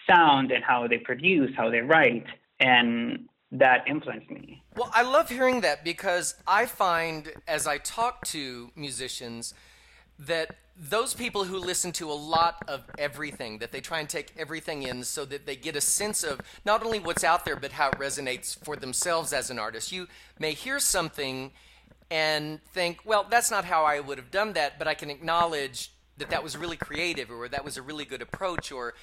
sound 0.10 0.52
and 0.52 0.64
how 0.64 0.88
they 0.88 0.98
produce, 0.98 1.52
how 1.56 1.70
they 1.70 1.82
write, 1.82 2.26
and 2.60 3.28
that 3.52 3.88
influenced 3.88 4.30
me. 4.30 4.64
Well, 4.76 4.92
I 4.94 5.04
love 5.04 5.30
hearing 5.30 5.62
that 5.62 5.84
because 5.84 6.36
I 6.48 6.66
find 6.66 7.32
as 7.48 7.66
I 7.68 7.78
talk 7.78 8.26
to 8.28 8.72
musicians 8.76 9.54
that 10.20 10.56
those 10.80 11.14
people 11.14 11.44
who 11.46 11.58
listen 11.58 11.92
to 11.94 12.12
a 12.12 12.14
lot 12.14 12.64
of 12.68 12.82
everything, 12.98 13.58
that 13.60 13.72
they 13.72 13.82
try 13.82 14.00
and 14.00 14.08
take 14.08 14.32
everything 14.38 14.84
in 14.84 15.04
so 15.04 15.26
that 15.26 15.46
they 15.46 15.56
get 15.56 15.76
a 15.76 15.82
sense 15.82 16.24
of 16.24 16.40
not 16.66 16.84
only 16.86 17.00
what's 17.00 17.24
out 17.24 17.46
there, 17.46 17.56
but 17.56 17.72
how 17.72 17.90
it 17.90 17.96
resonates 17.96 18.64
for 18.64 18.76
themselves 18.76 19.34
as 19.34 19.50
an 19.50 19.58
artist. 19.58 19.92
You 19.92 20.08
may 20.40 20.54
hear 20.54 20.80
something 20.80 21.52
and 22.12 22.64
think, 22.66 23.00
well, 23.06 23.26
that's 23.30 23.50
not 23.50 23.66
how 23.66 23.84
I 23.84 24.00
would 24.00 24.18
have 24.18 24.32
done 24.32 24.54
that, 24.54 24.78
but 24.78 24.88
I 24.88 24.94
can 24.94 25.10
acknowledge 25.10 25.92
that 26.18 26.30
that 26.30 26.44
was 26.44 26.58
really 26.58 26.78
creative 26.78 27.32
or 27.32 27.48
that 27.48 27.64
was 27.64 27.78
a 27.78 27.82
really 27.82 28.06
good 28.06 28.22
approach 28.22 28.72
or 28.72 28.94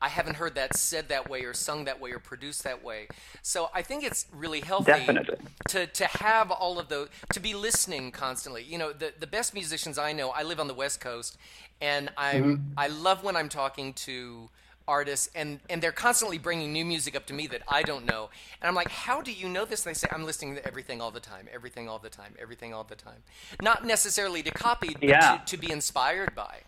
I 0.00 0.08
haven't 0.08 0.34
heard 0.34 0.56
that 0.56 0.76
said 0.76 1.08
that 1.08 1.30
way 1.30 1.44
or 1.44 1.54
sung 1.54 1.84
that 1.84 2.00
way 2.00 2.10
or 2.10 2.18
produced 2.18 2.64
that 2.64 2.84
way. 2.84 3.08
So 3.42 3.70
I 3.72 3.80
think 3.82 4.04
it's 4.04 4.26
really 4.32 4.60
healthy 4.60 4.92
Definitely. 4.92 5.36
to 5.68 5.86
to 5.86 6.04
have 6.06 6.50
all 6.50 6.78
of 6.78 6.88
those 6.88 7.08
to 7.32 7.40
be 7.40 7.54
listening 7.54 8.10
constantly. 8.10 8.62
You 8.64 8.76
know, 8.76 8.92
the 8.92 9.14
the 9.18 9.26
best 9.26 9.54
musicians 9.54 9.96
I 9.96 10.12
know, 10.12 10.30
I 10.30 10.42
live 10.42 10.60
on 10.60 10.68
the 10.68 10.74
West 10.74 11.00
Coast 11.00 11.38
and 11.80 12.10
I'm 12.16 12.44
mm-hmm. 12.44 12.72
I 12.76 12.88
love 12.88 13.24
when 13.24 13.36
I'm 13.36 13.48
talking 13.48 13.94
to 13.94 14.50
artists 14.86 15.30
and 15.34 15.60
and 15.70 15.82
they're 15.82 15.92
constantly 15.92 16.38
bringing 16.38 16.72
new 16.72 16.84
music 16.84 17.16
up 17.16 17.26
to 17.26 17.34
me 17.34 17.46
that 17.48 17.62
I 17.68 17.82
don't 17.82 18.04
know. 18.04 18.30
And 18.60 18.68
I'm 18.68 18.74
like, 18.74 18.90
"How 18.90 19.20
do 19.20 19.32
you 19.32 19.48
know 19.48 19.64
this?" 19.64 19.84
And 19.84 19.94
they 19.94 19.98
say, 19.98 20.08
"I'm 20.10 20.24
listening 20.24 20.56
to 20.56 20.66
everything 20.66 21.00
all 21.00 21.10
the 21.10 21.20
time, 21.20 21.48
everything 21.52 21.88
all 21.88 21.98
the 21.98 22.10
time, 22.10 22.34
everything 22.40 22.74
all 22.74 22.84
the 22.84 22.94
time." 22.94 23.22
Not 23.62 23.84
necessarily 23.84 24.42
to 24.42 24.50
copy, 24.50 24.94
but 24.94 25.04
yeah. 25.04 25.38
to, 25.38 25.56
to 25.56 25.56
be 25.56 25.72
inspired 25.72 26.34
by. 26.34 26.60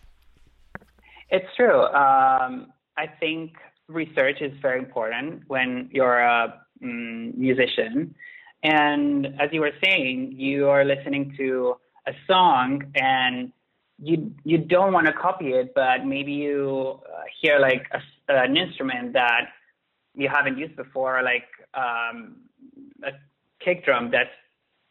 It's 1.29 1.47
true. 1.55 1.83
Um, 1.83 2.73
I 2.97 3.07
think 3.19 3.53
research 3.87 4.41
is 4.41 4.51
very 4.61 4.79
important 4.79 5.43
when 5.47 5.89
you're 5.91 6.19
a 6.19 6.61
mm, 6.83 7.35
musician. 7.35 8.15
And 8.63 9.27
as 9.39 9.49
you 9.51 9.61
were 9.61 9.71
saying, 9.83 10.33
you 10.37 10.67
are 10.67 10.83
listening 10.83 11.35
to 11.37 11.75
a 12.07 12.11
song 12.25 12.83
and 12.95 13.51
you 13.99 14.31
you 14.43 14.57
don't 14.57 14.93
want 14.93 15.07
to 15.07 15.13
copy 15.13 15.49
it, 15.49 15.73
but 15.73 16.05
maybe 16.05 16.31
you 16.31 16.99
uh, 17.05 17.23
hear 17.41 17.59
like 17.59 17.87
a, 17.91 18.33
an 18.33 18.55
instrument 18.55 19.13
that 19.13 19.49
you 20.13 20.29
haven't 20.33 20.57
used 20.57 20.75
before, 20.75 21.21
like 21.23 21.47
um, 21.73 22.37
a 23.03 23.11
kick 23.63 23.85
drum 23.85 24.09
that's 24.11 24.29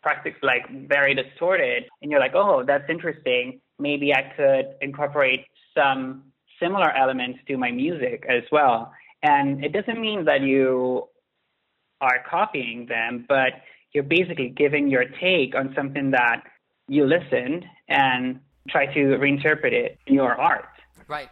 practically 0.02 0.40
like 0.42 0.88
very 0.88 1.14
distorted, 1.14 1.84
and 2.02 2.10
you're 2.10 2.20
like, 2.20 2.34
oh, 2.34 2.64
that's 2.66 2.88
interesting. 2.88 3.60
Maybe 3.78 4.12
I 4.12 4.32
could 4.36 4.74
incorporate 4.80 5.44
some 5.76 6.24
similar 6.60 6.90
elements 6.90 7.38
to 7.48 7.56
my 7.56 7.70
music 7.70 8.24
as 8.28 8.42
well. 8.50 8.92
And 9.22 9.64
it 9.64 9.72
doesn't 9.72 10.00
mean 10.00 10.24
that 10.24 10.40
you 10.40 11.08
are 12.00 12.24
copying 12.28 12.86
them, 12.86 13.24
but 13.28 13.52
you're 13.92 14.04
basically 14.04 14.48
giving 14.48 14.88
your 14.88 15.04
take 15.20 15.54
on 15.54 15.72
something 15.76 16.10
that 16.10 16.42
you 16.88 17.06
listened 17.06 17.64
and 17.88 18.40
try 18.68 18.86
to 18.86 19.00
reinterpret 19.18 19.72
it 19.72 19.98
in 20.06 20.14
your 20.14 20.34
art. 20.34 20.66
Right. 21.08 21.30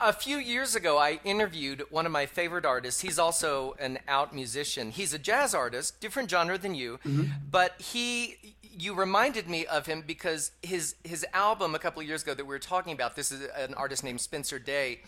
A 0.00 0.12
few 0.12 0.38
years 0.38 0.74
ago, 0.74 0.98
I 0.98 1.20
interviewed 1.24 1.84
one 1.90 2.06
of 2.06 2.12
my 2.12 2.26
favorite 2.26 2.64
artists. 2.64 3.00
He's 3.00 3.18
also 3.18 3.76
an 3.78 3.98
out 4.08 4.34
musician. 4.34 4.90
He's 4.90 5.12
a 5.14 5.18
jazz 5.18 5.54
artist, 5.54 6.00
different 6.00 6.28
genre 6.28 6.58
than 6.58 6.74
you, 6.74 6.98
mm-hmm. 7.04 7.30
but 7.50 7.80
he 7.80 8.56
you 8.78 8.94
reminded 8.94 9.48
me 9.48 9.64
of 9.66 9.86
him 9.86 10.02
because 10.06 10.50
his 10.62 10.96
his 11.02 11.24
album 11.32 11.74
a 11.74 11.78
couple 11.78 12.02
of 12.02 12.08
years 12.08 12.22
ago 12.22 12.34
that 12.34 12.44
we 12.44 12.48
were 12.48 12.58
talking 12.58 12.92
about. 12.92 13.16
This 13.16 13.32
is 13.32 13.48
an 13.56 13.74
artist 13.74 14.04
named 14.04 14.20
Spencer 14.20 14.58
Day. 14.58 15.00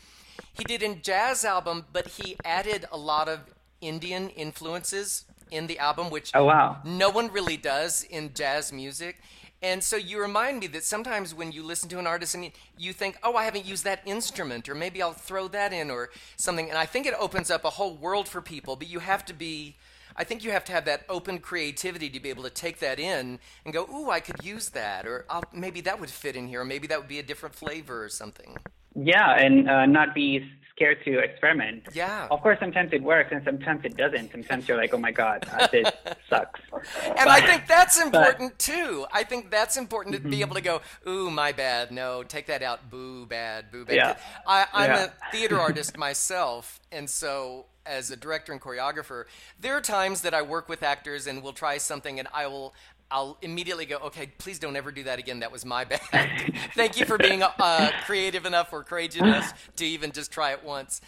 He 0.54 0.64
did 0.64 0.82
a 0.82 0.94
jazz 0.94 1.44
album, 1.44 1.84
but 1.92 2.06
he 2.06 2.36
added 2.44 2.86
a 2.90 2.96
lot 2.96 3.28
of 3.28 3.40
Indian 3.80 4.30
influences 4.30 5.24
in 5.50 5.66
the 5.66 5.78
album, 5.78 6.10
which 6.10 6.30
oh, 6.34 6.44
wow. 6.44 6.78
no 6.84 7.10
one 7.10 7.30
really 7.32 7.56
does 7.56 8.04
in 8.04 8.32
jazz 8.34 8.72
music. 8.72 9.20
And 9.60 9.82
so 9.82 9.96
you 9.96 10.20
remind 10.20 10.60
me 10.60 10.68
that 10.68 10.84
sometimes 10.84 11.34
when 11.34 11.50
you 11.50 11.64
listen 11.64 11.88
to 11.88 11.98
an 11.98 12.06
artist 12.06 12.34
and 12.34 12.50
you 12.76 12.92
think, 12.92 13.18
oh, 13.22 13.34
I 13.34 13.44
haven't 13.44 13.64
used 13.64 13.84
that 13.84 14.00
instrument, 14.06 14.68
or 14.68 14.74
maybe 14.74 15.02
I'll 15.02 15.12
throw 15.12 15.48
that 15.48 15.72
in, 15.72 15.90
or 15.90 16.10
something. 16.36 16.68
And 16.68 16.78
I 16.78 16.86
think 16.86 17.06
it 17.06 17.14
opens 17.18 17.50
up 17.50 17.64
a 17.64 17.70
whole 17.70 17.96
world 17.96 18.28
for 18.28 18.40
people, 18.40 18.76
but 18.76 18.88
you 18.88 19.00
have 19.00 19.24
to 19.26 19.34
be 19.34 19.76
I 20.18 20.24
think 20.24 20.42
you 20.42 20.50
have 20.50 20.64
to 20.64 20.72
have 20.72 20.84
that 20.86 21.04
open 21.08 21.38
creativity 21.38 22.10
to 22.10 22.18
be 22.18 22.28
able 22.28 22.42
to 22.42 22.50
take 22.50 22.80
that 22.80 22.98
in 22.98 23.38
and 23.64 23.72
go, 23.72 23.84
ooh, 23.84 24.10
I 24.10 24.18
could 24.18 24.44
use 24.44 24.70
that, 24.70 25.06
or 25.06 25.24
I'll, 25.30 25.44
maybe 25.52 25.80
that 25.82 26.00
would 26.00 26.10
fit 26.10 26.34
in 26.34 26.48
here, 26.48 26.62
or 26.62 26.64
maybe 26.64 26.88
that 26.88 26.98
would 26.98 27.08
be 27.08 27.20
a 27.20 27.22
different 27.22 27.54
flavor 27.54 28.02
or 28.02 28.08
something. 28.08 28.56
Yeah, 28.96 29.36
and 29.38 29.70
uh, 29.70 29.86
not 29.86 30.16
be 30.16 30.50
scared 30.78 31.04
to 31.04 31.18
experiment. 31.18 31.88
Yeah. 31.92 32.28
Of 32.30 32.40
course, 32.40 32.58
sometimes 32.60 32.92
it 32.92 33.02
works 33.02 33.30
and 33.32 33.42
sometimes 33.44 33.84
it 33.84 33.96
doesn't. 33.96 34.30
Sometimes 34.30 34.68
you're 34.68 34.76
like, 34.76 34.94
oh 34.94 34.98
my 34.98 35.10
God, 35.10 35.44
uh, 35.52 35.66
this 35.66 35.90
sucks. 36.30 36.60
And 37.04 37.14
but, 37.16 37.28
I 37.28 37.40
think 37.40 37.66
that's 37.66 38.00
important 38.00 38.52
but, 38.52 38.58
too. 38.58 39.04
I 39.12 39.24
think 39.24 39.50
that's 39.50 39.76
important 39.76 40.14
to 40.14 40.20
mm-hmm. 40.20 40.30
be 40.30 40.40
able 40.40 40.54
to 40.54 40.60
go, 40.60 40.80
ooh, 41.06 41.30
my 41.30 41.50
bad. 41.50 41.90
No, 41.90 42.22
take 42.22 42.46
that 42.46 42.62
out. 42.62 42.90
Boo, 42.90 43.26
bad, 43.26 43.72
boo, 43.72 43.84
bad. 43.84 43.96
Yeah. 43.96 44.16
I, 44.46 44.66
I'm 44.72 44.90
yeah. 44.90 45.06
a 45.06 45.32
theater 45.32 45.58
artist 45.60 45.96
myself, 45.96 46.80
and 46.92 47.10
so 47.10 47.66
as 47.84 48.10
a 48.10 48.16
director 48.16 48.52
and 48.52 48.60
choreographer, 48.60 49.24
there 49.58 49.76
are 49.76 49.80
times 49.80 50.20
that 50.20 50.34
I 50.34 50.42
work 50.42 50.68
with 50.68 50.82
actors 50.82 51.26
and 51.26 51.42
we'll 51.42 51.54
try 51.54 51.78
something 51.78 52.18
and 52.18 52.28
I 52.34 52.46
will 52.46 52.74
I'll 53.10 53.38
immediately 53.40 53.86
go, 53.86 53.96
okay, 54.06 54.26
please 54.38 54.58
don't 54.58 54.76
ever 54.76 54.92
do 54.92 55.04
that 55.04 55.18
again. 55.18 55.40
That 55.40 55.50
was 55.50 55.64
my 55.64 55.84
bad. 55.84 56.00
Thank 56.74 57.00
you 57.00 57.06
for 57.06 57.16
being 57.16 57.42
uh, 57.42 57.90
creative 58.04 58.44
enough 58.44 58.72
or 58.72 58.84
courageous 58.84 59.22
enough 59.22 59.70
to 59.76 59.86
even 59.86 60.12
just 60.12 60.30
try 60.30 60.52
it 60.52 60.62
once. 60.62 61.00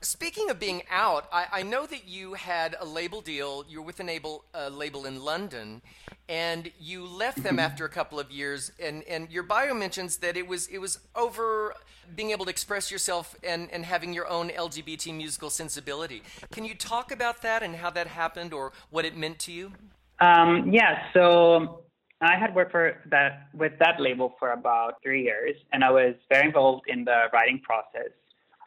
Speaking 0.00 0.50
of 0.50 0.58
being 0.58 0.82
out, 0.90 1.28
I, 1.32 1.46
I 1.52 1.62
know 1.62 1.86
that 1.86 2.08
you 2.08 2.34
had 2.34 2.74
a 2.80 2.84
label 2.84 3.20
deal. 3.20 3.64
You're 3.68 3.82
with 3.82 4.00
a 4.00 4.04
label, 4.04 4.44
uh, 4.52 4.68
label 4.68 5.06
in 5.06 5.22
London, 5.22 5.80
and 6.28 6.72
you 6.80 7.06
left 7.06 7.42
them 7.44 7.60
after 7.60 7.84
a 7.84 7.88
couple 7.88 8.18
of 8.18 8.32
years. 8.32 8.72
And, 8.82 9.04
and 9.04 9.30
your 9.30 9.44
bio 9.44 9.74
mentions 9.74 10.16
that 10.18 10.36
it 10.36 10.48
was 10.48 10.66
it 10.66 10.78
was 10.78 10.98
over 11.14 11.74
being 12.16 12.32
able 12.32 12.44
to 12.44 12.50
express 12.50 12.90
yourself 12.90 13.36
and, 13.42 13.70
and 13.70 13.84
having 13.84 14.12
your 14.12 14.28
own 14.28 14.50
LGBT 14.50 15.14
musical 15.14 15.50
sensibility. 15.50 16.22
Can 16.50 16.64
you 16.64 16.74
talk 16.74 17.12
about 17.12 17.42
that 17.42 17.62
and 17.62 17.76
how 17.76 17.90
that 17.90 18.08
happened 18.08 18.52
or 18.52 18.72
what 18.90 19.04
it 19.04 19.16
meant 19.16 19.38
to 19.40 19.52
you? 19.52 19.72
Um, 20.20 20.70
yeah, 20.72 21.02
so 21.12 21.84
I 22.20 22.38
had 22.38 22.54
worked 22.54 22.70
for 22.70 23.02
that 23.10 23.48
with 23.52 23.72
that 23.80 24.00
label 24.00 24.34
for 24.38 24.52
about 24.52 25.02
three 25.02 25.22
years, 25.22 25.56
and 25.72 25.84
I 25.84 25.90
was 25.90 26.14
very 26.30 26.46
involved 26.46 26.84
in 26.88 27.04
the 27.04 27.24
writing 27.32 27.60
process. 27.62 28.12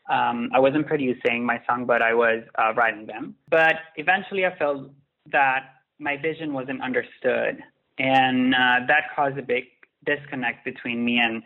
Um, 0.09 0.49
I 0.53 0.59
wasn't 0.59 0.87
producing 0.87 1.45
my 1.45 1.61
song, 1.67 1.85
but 1.85 2.01
I 2.01 2.13
was 2.13 2.43
uh, 2.57 2.73
writing 2.75 3.05
them. 3.05 3.35
But 3.49 3.75
eventually, 3.95 4.45
I 4.45 4.57
felt 4.57 4.91
that 5.31 5.65
my 5.99 6.17
vision 6.17 6.53
wasn't 6.53 6.81
understood, 6.81 7.61
and 7.97 8.53
uh, 8.53 8.85
that 8.87 9.15
caused 9.15 9.37
a 9.37 9.41
big 9.41 9.65
disconnect 10.05 10.63
between 10.63 11.03
me 11.03 11.19
and 11.19 11.43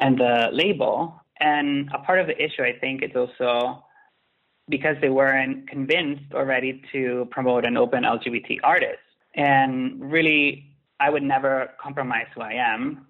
and 0.00 0.18
the 0.18 0.48
label. 0.52 1.20
And 1.40 1.90
a 1.92 1.98
part 1.98 2.20
of 2.20 2.26
the 2.26 2.42
issue, 2.42 2.62
I 2.62 2.78
think, 2.78 3.02
is 3.02 3.10
also 3.16 3.84
because 4.68 4.96
they 5.00 5.10
weren't 5.10 5.68
convinced 5.68 6.32
or 6.32 6.44
ready 6.46 6.82
to 6.92 7.26
promote 7.30 7.66
an 7.66 7.76
open 7.76 8.04
LGBT 8.04 8.58
artist. 8.62 9.03
And 9.34 10.12
really, 10.12 10.76
I 11.00 11.10
would 11.10 11.22
never 11.22 11.70
compromise 11.82 12.26
who 12.34 12.40
I 12.42 12.52
am. 12.52 13.06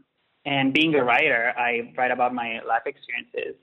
And 0.46 0.72
being 0.72 0.94
a 0.94 1.04
writer, 1.04 1.52
I 1.56 1.92
write 1.96 2.10
about 2.10 2.34
my 2.34 2.60
life 2.66 2.82
experiences. 2.86 3.56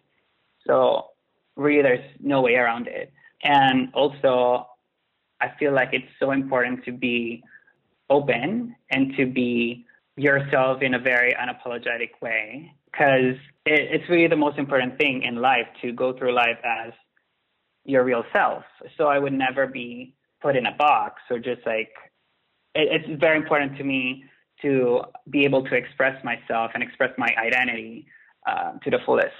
So 0.66 1.08
really, 1.56 1.82
there's 1.82 2.06
no 2.20 2.42
way 2.42 2.56
around 2.56 2.88
it. 2.88 3.12
And 3.44 3.90
also, 3.94 4.68
I 5.40 5.52
feel 5.60 5.74
like 5.74 5.90
it's 5.92 6.08
so 6.20 6.32
important 6.32 6.86
to 6.86 6.92
be 6.92 7.44
open 8.10 8.76
and 8.92 9.14
to 9.18 9.26
be 9.26 9.86
yourself 10.18 10.82
in 10.82 10.94
a 10.94 11.00
very 11.00 11.34
unapologetic 11.34 12.12
way 12.22 12.72
because 12.86 13.36
it, 13.66 13.80
it's 13.92 14.10
really 14.10 14.28
the 14.28 14.36
most 14.36 14.58
important 14.58 14.98
thing 14.98 15.24
in 15.24 15.38
life 15.38 15.68
to 15.82 15.92
go 15.92 16.14
through 16.14 16.34
life 16.34 16.58
as 16.64 16.94
your 17.86 18.04
real 18.04 18.24
self. 18.34 18.64
So 18.98 19.06
I 19.06 19.18
would 19.18 19.34
never 19.34 19.66
be 19.66 20.14
put 20.42 20.56
in 20.56 20.66
a 20.66 20.76
box 20.76 21.22
or 21.30 21.40
just 21.40 21.66
like 21.66 21.90
it, 22.76 23.04
it's 23.06 23.20
very 23.20 23.38
important 23.38 23.78
to 23.78 23.84
me 23.84 24.26
to 24.62 25.02
be 25.30 25.44
able 25.44 25.64
to 25.64 25.76
express 25.76 26.24
myself 26.24 26.72
and 26.74 26.84
express 26.84 27.12
my 27.18 27.34
identity 27.38 28.06
uh, 28.46 28.74
to 28.84 28.90
the 28.90 29.00
fullest. 29.06 29.34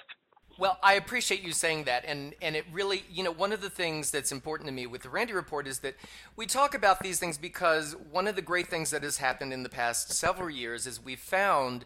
Well, 0.60 0.78
I 0.84 0.94
appreciate 0.94 1.42
you 1.42 1.54
saying 1.54 1.86
that, 1.86 2.04
and 2.06 2.36
and 2.42 2.56
it 2.56 2.66
really, 2.72 3.04
you 3.10 3.24
know, 3.24 3.32
one 3.32 3.52
of 3.52 3.62
the 3.62 3.70
things 3.70 4.12
that's 4.12 4.32
important 4.32 4.68
to 4.68 4.74
me 4.74 4.86
with 4.86 5.02
the 5.02 5.10
Randy 5.10 5.34
Report 5.34 5.66
is 5.66 5.80
that 5.80 5.96
we 6.36 6.46
talk 6.46 6.76
about 6.76 7.00
these 7.00 7.20
things 7.20 7.38
because 7.38 7.96
one 8.12 8.28
of 8.28 8.36
the 8.36 8.44
great 8.44 8.68
things 8.68 8.92
that 8.92 9.02
has 9.02 9.18
happened 9.18 9.54
in 9.54 9.64
the 9.64 9.70
past 9.70 10.14
several 10.14 10.50
years 10.50 10.86
is 10.86 11.04
we've 11.04 11.20
found 11.20 11.86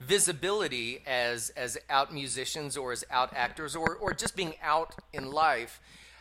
visibility 0.00 1.02
as 1.06 1.50
as 1.50 1.78
out 1.88 2.12
musicians 2.12 2.76
or 2.76 2.92
as 2.92 3.04
out 3.10 3.32
actors 3.34 3.76
or 3.76 3.96
or 3.96 4.12
just 4.12 4.36
being 4.36 4.54
out 4.62 4.94
in 5.12 5.30
life 5.30 5.80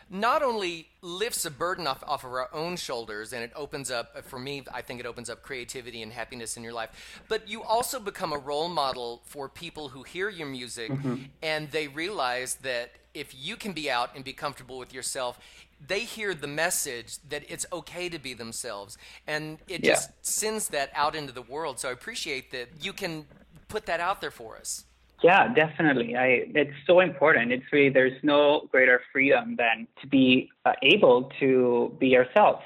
not 0.09 0.41
only 0.41 0.87
lifts 1.01 1.45
a 1.45 1.51
burden 1.51 1.85
off, 1.87 2.03
off 2.07 2.23
of 2.23 2.31
our 2.31 2.49
own 2.53 2.75
shoulders 2.75 3.31
and 3.31 3.43
it 3.43 3.51
opens 3.55 3.91
up, 3.91 4.23
for 4.25 4.39
me, 4.39 4.63
I 4.73 4.81
think 4.81 4.99
it 4.99 5.05
opens 5.05 5.29
up 5.29 5.41
creativity 5.41 6.01
and 6.01 6.11
happiness 6.11 6.57
in 6.57 6.63
your 6.63 6.73
life, 6.73 7.21
but 7.27 7.47
you 7.47 7.63
also 7.63 7.99
become 7.99 8.33
a 8.33 8.37
role 8.37 8.69
model 8.69 9.21
for 9.25 9.47
people 9.47 9.89
who 9.89 10.03
hear 10.03 10.29
your 10.29 10.47
music 10.47 10.91
mm-hmm. 10.91 11.15
and 11.43 11.69
they 11.71 11.87
realize 11.87 12.55
that 12.55 12.91
if 13.13 13.33
you 13.37 13.55
can 13.55 13.73
be 13.73 13.89
out 13.89 14.11
and 14.15 14.23
be 14.23 14.33
comfortable 14.33 14.77
with 14.77 14.93
yourself, 14.93 15.39
they 15.85 16.01
hear 16.01 16.33
the 16.33 16.47
message 16.47 17.17
that 17.29 17.43
it's 17.47 17.65
okay 17.71 18.09
to 18.09 18.19
be 18.19 18.33
themselves 18.33 18.97
and 19.27 19.59
it 19.67 19.83
yeah. 19.83 19.93
just 19.93 20.09
sends 20.21 20.69
that 20.69 20.91
out 20.95 21.15
into 21.15 21.31
the 21.31 21.41
world. 21.41 21.79
So 21.79 21.89
I 21.89 21.91
appreciate 21.91 22.51
that 22.51 22.69
you 22.81 22.93
can 22.93 23.25
put 23.67 23.85
that 23.85 23.99
out 23.99 24.21
there 24.21 24.31
for 24.31 24.57
us. 24.57 24.85
Yeah, 25.21 25.53
definitely. 25.53 26.15
I 26.15 26.45
it's 26.55 26.77
so 26.87 27.01
important. 27.01 27.51
It's 27.51 27.65
really 27.71 27.89
there's 27.89 28.23
no 28.23 28.67
greater 28.71 29.01
freedom 29.11 29.55
than 29.57 29.87
to 30.01 30.07
be 30.07 30.49
uh, 30.65 30.73
able 30.81 31.31
to 31.39 31.95
be 31.99 32.07
yourself. 32.07 32.61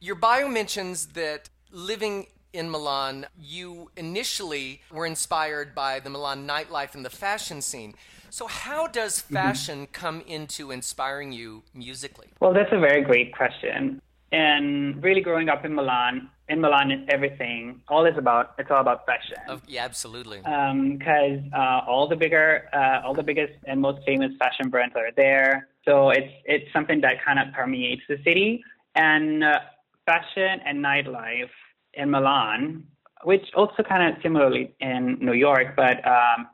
Your 0.00 0.16
bio 0.16 0.48
mentions 0.48 1.06
that 1.08 1.48
living 1.70 2.26
in 2.52 2.70
Milan, 2.70 3.26
you 3.38 3.90
initially 3.96 4.82
were 4.90 5.06
inspired 5.06 5.74
by 5.74 6.00
the 6.00 6.10
Milan 6.10 6.46
nightlife 6.46 6.94
and 6.94 7.04
the 7.04 7.10
fashion 7.10 7.60
scene. 7.60 7.94
So, 8.30 8.46
how 8.46 8.86
does 8.86 9.22
mm-hmm. 9.22 9.34
fashion 9.34 9.78
mm-hmm. 9.82 9.92
come 9.92 10.20
into 10.26 10.70
inspiring 10.70 11.32
you 11.32 11.62
musically? 11.74 12.28
Well, 12.40 12.52
that's 12.52 12.72
a 12.72 12.78
very 12.78 13.02
great 13.02 13.34
question. 13.34 14.00
And 14.32 15.02
really, 15.02 15.20
growing 15.20 15.48
up 15.48 15.64
in 15.64 15.74
Milan, 15.74 16.28
in 16.48 16.60
Milan, 16.60 17.06
everything 17.08 17.80
all 17.88 18.06
is 18.06 18.16
about 18.16 18.54
it's 18.58 18.70
all 18.70 18.80
about 18.80 19.04
fashion. 19.06 19.36
Oh, 19.48 19.60
yeah, 19.66 19.84
absolutely. 19.84 20.38
Because 20.38 21.40
um, 21.42 21.50
uh, 21.52 21.80
all 21.88 22.08
the 22.08 22.16
bigger, 22.16 22.68
uh, 22.72 23.04
all 23.04 23.14
the 23.14 23.22
biggest 23.22 23.54
and 23.66 23.80
most 23.80 24.04
famous 24.06 24.30
fashion 24.38 24.70
brands 24.70 24.94
are 24.96 25.10
there. 25.16 25.68
So 25.84 26.10
it's 26.10 26.32
it's 26.44 26.72
something 26.72 27.00
that 27.00 27.24
kind 27.24 27.38
of 27.38 27.52
permeates 27.54 28.02
the 28.08 28.18
city. 28.24 28.62
And 28.94 29.44
uh, 29.44 29.58
fashion 30.06 30.60
and 30.64 30.84
nightlife 30.84 31.50
in 31.94 32.10
Milan, 32.10 32.84
which 33.24 33.46
also 33.56 33.82
kind 33.82 34.14
of 34.14 34.22
similarly 34.22 34.74
in 34.80 35.18
New 35.20 35.34
York, 35.34 35.74
but 35.76 36.06
um, 36.06 36.48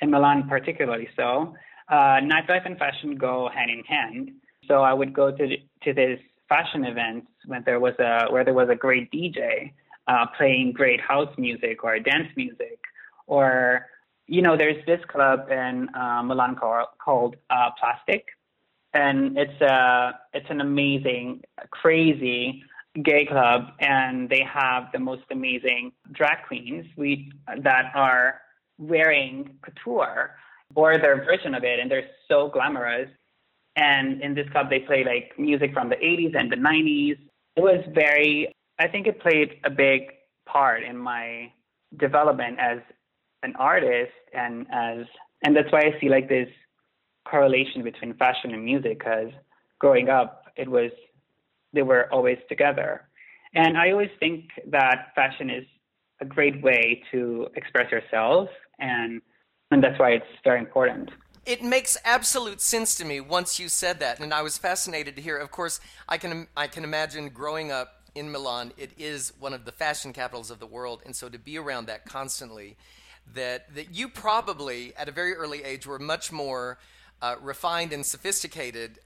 in 0.00 0.10
Milan 0.10 0.48
particularly 0.48 1.08
so. 1.16 1.54
Uh, 1.88 2.20
nightlife 2.22 2.66
and 2.66 2.78
fashion 2.78 3.16
go 3.16 3.48
hand 3.52 3.70
in 3.70 3.84
hand. 3.84 4.30
So 4.66 4.82
I 4.82 4.92
would 4.92 5.12
go 5.12 5.30
to 5.30 5.56
to 5.84 5.92
this 5.92 6.18
fashion 6.48 6.84
events 6.84 7.28
when 7.50 7.62
there 7.66 7.80
was 7.80 7.94
a 7.98 8.30
where 8.30 8.44
there 8.44 8.54
was 8.54 8.68
a 8.70 8.74
great 8.74 9.10
DJ 9.10 9.72
uh, 10.06 10.26
playing 10.36 10.72
great 10.72 11.00
house 11.00 11.32
music 11.36 11.84
or 11.84 11.98
dance 11.98 12.28
music, 12.36 12.78
or 13.26 13.86
you 14.26 14.42
know, 14.42 14.56
there's 14.56 14.84
this 14.86 15.00
club 15.08 15.50
in 15.50 15.88
uh, 15.94 16.22
Milan 16.22 16.54
called, 16.54 17.34
uh, 17.50 17.70
Plastic, 17.78 18.26
and 18.94 19.36
it's 19.36 19.60
a 19.60 20.12
it's 20.32 20.46
an 20.50 20.60
amazing, 20.60 21.42
crazy 21.70 22.62
gay 23.02 23.26
club, 23.26 23.72
and 23.80 24.28
they 24.28 24.42
have 24.42 24.84
the 24.92 24.98
most 24.98 25.22
amazing 25.30 25.92
drag 26.12 26.46
queens 26.46 26.86
we 26.96 27.32
that 27.62 27.92
are 27.94 28.40
wearing 28.78 29.58
couture 29.62 30.36
or 30.74 30.98
their 30.98 31.24
version 31.24 31.54
of 31.54 31.64
it, 31.64 31.80
and 31.80 31.90
they're 31.90 32.08
so 32.28 32.48
glamorous. 32.48 33.08
And 33.76 34.20
in 34.22 34.34
this 34.34 34.48
club, 34.50 34.70
they 34.70 34.80
play 34.80 35.04
like 35.04 35.38
music 35.38 35.72
from 35.72 35.88
the 35.88 35.96
80s 35.96 36.36
and 36.36 36.50
the 36.50 36.56
90s. 36.56 37.18
It 37.56 37.60
was 37.60 37.84
very, 37.94 38.52
I 38.78 38.88
think 38.88 39.06
it 39.06 39.20
played 39.20 39.56
a 39.64 39.70
big 39.70 40.02
part 40.46 40.82
in 40.82 40.96
my 40.96 41.52
development 41.98 42.58
as 42.58 42.78
an 43.42 43.54
artist 43.58 44.12
and 44.34 44.66
as, 44.72 45.06
and 45.44 45.56
that's 45.56 45.70
why 45.72 45.80
I 45.80 46.00
see 46.00 46.08
like 46.08 46.28
this 46.28 46.48
correlation 47.28 47.82
between 47.82 48.14
fashion 48.14 48.52
and 48.52 48.64
music 48.64 48.98
because 48.98 49.30
growing 49.78 50.08
up, 50.08 50.44
it 50.56 50.68
was, 50.68 50.90
they 51.72 51.82
were 51.82 52.12
always 52.12 52.38
together. 52.48 53.08
And 53.54 53.76
I 53.76 53.90
always 53.90 54.10
think 54.20 54.50
that 54.68 55.08
fashion 55.14 55.50
is 55.50 55.64
a 56.20 56.24
great 56.24 56.62
way 56.62 57.02
to 57.10 57.48
express 57.56 57.90
yourself 57.90 58.48
and 58.78 59.22
and 59.70 59.82
that's 59.82 59.98
why 60.00 60.10
it's 60.10 60.26
very 60.42 60.58
important. 60.58 61.10
It 61.46 61.62
makes 61.62 61.96
absolute 62.04 62.60
sense 62.60 62.94
to 62.96 63.04
me 63.04 63.20
once 63.20 63.58
you 63.58 63.68
said 63.68 64.00
that, 64.00 64.20
and 64.20 64.32
I 64.32 64.42
was 64.42 64.58
fascinated 64.58 65.16
to 65.16 65.22
hear. 65.22 65.38
Of 65.38 65.50
course, 65.50 65.80
I 66.08 66.18
can 66.18 66.48
I 66.56 66.66
can 66.66 66.84
imagine 66.84 67.30
growing 67.30 67.72
up 67.72 68.02
in 68.14 68.30
Milan. 68.30 68.72
It 68.76 68.90
is 68.98 69.32
one 69.40 69.54
of 69.54 69.64
the 69.64 69.72
fashion 69.72 70.12
capitals 70.12 70.50
of 70.50 70.58
the 70.58 70.66
world, 70.66 71.02
and 71.04 71.16
so 71.16 71.28
to 71.28 71.38
be 71.38 71.58
around 71.58 71.86
that 71.86 72.04
constantly, 72.04 72.76
that 73.34 73.74
that 73.74 73.94
you 73.94 74.08
probably 74.08 74.94
at 74.96 75.08
a 75.08 75.12
very 75.12 75.34
early 75.34 75.64
age 75.64 75.86
were 75.86 75.98
much 75.98 76.30
more 76.30 76.78
uh, 77.22 77.36
refined 77.40 77.92
and 77.92 78.04
sophisticated 78.04 78.98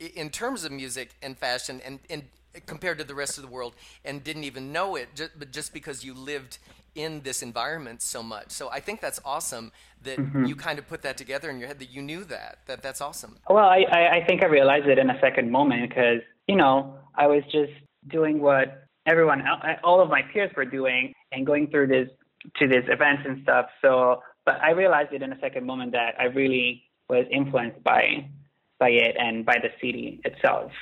in 0.00 0.30
terms 0.30 0.64
of 0.64 0.72
music 0.72 1.10
and 1.22 1.36
fashion, 1.36 1.80
and, 1.84 2.00
and 2.08 2.24
compared 2.66 2.98
to 2.98 3.04
the 3.04 3.14
rest 3.14 3.38
of 3.38 3.44
the 3.44 3.50
world, 3.50 3.74
and 4.04 4.24
didn't 4.24 4.44
even 4.44 4.72
know 4.72 4.96
it, 4.96 5.14
just, 5.14 5.38
but 5.38 5.52
just 5.52 5.72
because 5.72 6.04
you 6.04 6.14
lived 6.14 6.58
in 6.94 7.20
this 7.22 7.42
environment 7.42 8.02
so 8.02 8.22
much. 8.22 8.50
So 8.50 8.68
I 8.70 8.80
think 8.80 9.00
that's 9.00 9.20
awesome 9.24 9.70
that 10.02 10.18
mm-hmm. 10.18 10.44
you 10.44 10.56
kind 10.56 10.78
of 10.78 10.88
put 10.88 11.02
that 11.02 11.16
together 11.16 11.50
in 11.50 11.58
your 11.58 11.68
head 11.68 11.78
that 11.78 11.90
you 11.90 12.02
knew 12.02 12.24
that. 12.24 12.58
That 12.66 12.82
that's 12.82 13.00
awesome. 13.00 13.36
Well, 13.48 13.64
I, 13.64 13.84
I 14.22 14.24
think 14.26 14.42
I 14.42 14.46
realized 14.46 14.86
it 14.86 14.98
in 14.98 15.10
a 15.10 15.20
second 15.20 15.50
moment 15.50 15.88
because 15.88 16.20
you 16.48 16.56
know 16.56 16.96
I 17.14 17.26
was 17.26 17.42
just 17.52 17.72
doing 18.08 18.40
what 18.40 18.86
everyone 19.06 19.46
else, 19.46 19.60
all 19.84 20.00
of 20.00 20.08
my 20.08 20.22
peers 20.32 20.50
were 20.56 20.64
doing 20.64 21.14
and 21.32 21.46
going 21.46 21.68
through 21.68 21.88
this 21.88 22.08
to 22.56 22.66
these 22.66 22.84
events 22.88 23.22
and 23.26 23.42
stuff. 23.42 23.66
So, 23.82 24.22
but 24.44 24.60
I 24.62 24.70
realized 24.70 25.12
it 25.12 25.22
in 25.22 25.32
a 25.32 25.40
second 25.40 25.66
moment 25.66 25.92
that 25.92 26.14
I 26.18 26.24
really 26.24 26.82
was 27.08 27.26
influenced 27.30 27.82
by 27.82 28.28
by 28.80 28.90
it 28.90 29.14
and 29.16 29.46
by 29.46 29.58
the 29.62 29.68
city 29.80 30.20
itself. 30.24 30.72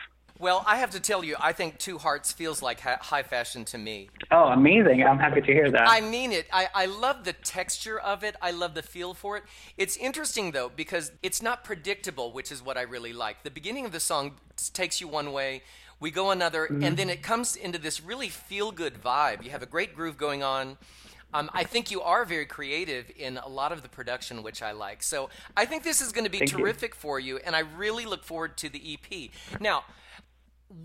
Well, 0.41 0.63
I 0.69 0.77
have 0.77 0.91
to 0.91 1.01
tell 1.01 1.25
you, 1.25 1.35
I 1.41 1.53
think 1.53 1.79
Two 1.79 1.99
Hearts 1.99 2.31
feels 2.31 2.63
like 2.63 2.81
high 2.81 3.25
fashion 3.25 3.65
to 3.67 3.79
me. 3.79 4.09
Oh, 4.31 4.45
amazing. 4.45 5.03
I'm 5.03 5.19
happy 5.19 5.41
to 5.41 5.53
hear 5.53 5.69
that. 5.73 5.89
I 5.89 6.01
mean 6.01 6.31
it. 6.31 6.47
I, 6.53 6.69
I 6.73 6.87
love 6.87 7.25
the 7.25 7.33
texture 7.33 7.99
of 7.99 8.23
it, 8.23 8.37
I 8.41 8.53
love 8.53 8.75
the 8.75 8.83
feel 8.83 9.15
for 9.15 9.37
it. 9.37 9.43
It's 9.77 9.97
interesting, 9.97 10.53
though, 10.53 10.71
because 10.75 11.11
it's 11.25 11.43
not 11.43 11.65
predictable, 11.65 12.33
which 12.33 12.53
is 12.53 12.63
what 12.63 12.79
I 12.79 12.83
really 12.83 13.13
like. 13.13 13.43
The 13.43 13.51
beginning 13.51 13.85
of 13.85 13.91
the 13.91 13.99
song 13.99 14.37
takes 14.73 15.01
you 15.01 15.09
one 15.09 15.33
way, 15.33 15.63
we 15.99 16.13
go 16.13 16.31
another, 16.31 16.69
mm-hmm. 16.69 16.85
and 16.85 16.97
then 16.97 17.11
it 17.11 17.21
comes 17.21 17.57
into 17.57 17.79
this 17.79 18.01
really 18.01 18.29
feel 18.29 18.71
good 18.71 18.95
vibe. 18.95 19.43
You 19.43 19.51
have 19.51 19.65
a 19.65 19.67
great 19.67 19.97
groove 19.97 20.17
going 20.17 20.45
on. 20.45 20.79
Um, 21.35 21.51
I 21.53 21.65
think 21.65 21.91
you 21.91 22.01
are 22.01 22.25
very 22.25 22.47
creative 22.47 23.11
in 23.17 23.37
a 23.37 23.49
lot 23.49 23.73
of 23.73 23.83
the 23.83 23.89
production, 23.89 24.43
which 24.43 24.63
I 24.63 24.73
like. 24.73 25.03
So 25.03 25.29
I 25.57 25.67
think 25.67 25.85
this 25.85 26.01
is 26.01 26.13
going 26.13 26.25
to 26.25 26.31
be 26.31 26.39
Thank 26.39 26.51
terrific 26.51 26.93
you. 26.93 27.01
for 27.01 27.21
you, 27.21 27.39
and 27.39 27.55
I 27.55 27.61
really 27.61 28.07
look 28.07 28.25
forward 28.25 28.57
to 28.59 28.69
the 28.69 28.95
EP. 28.95 29.31
Now, 29.61 29.85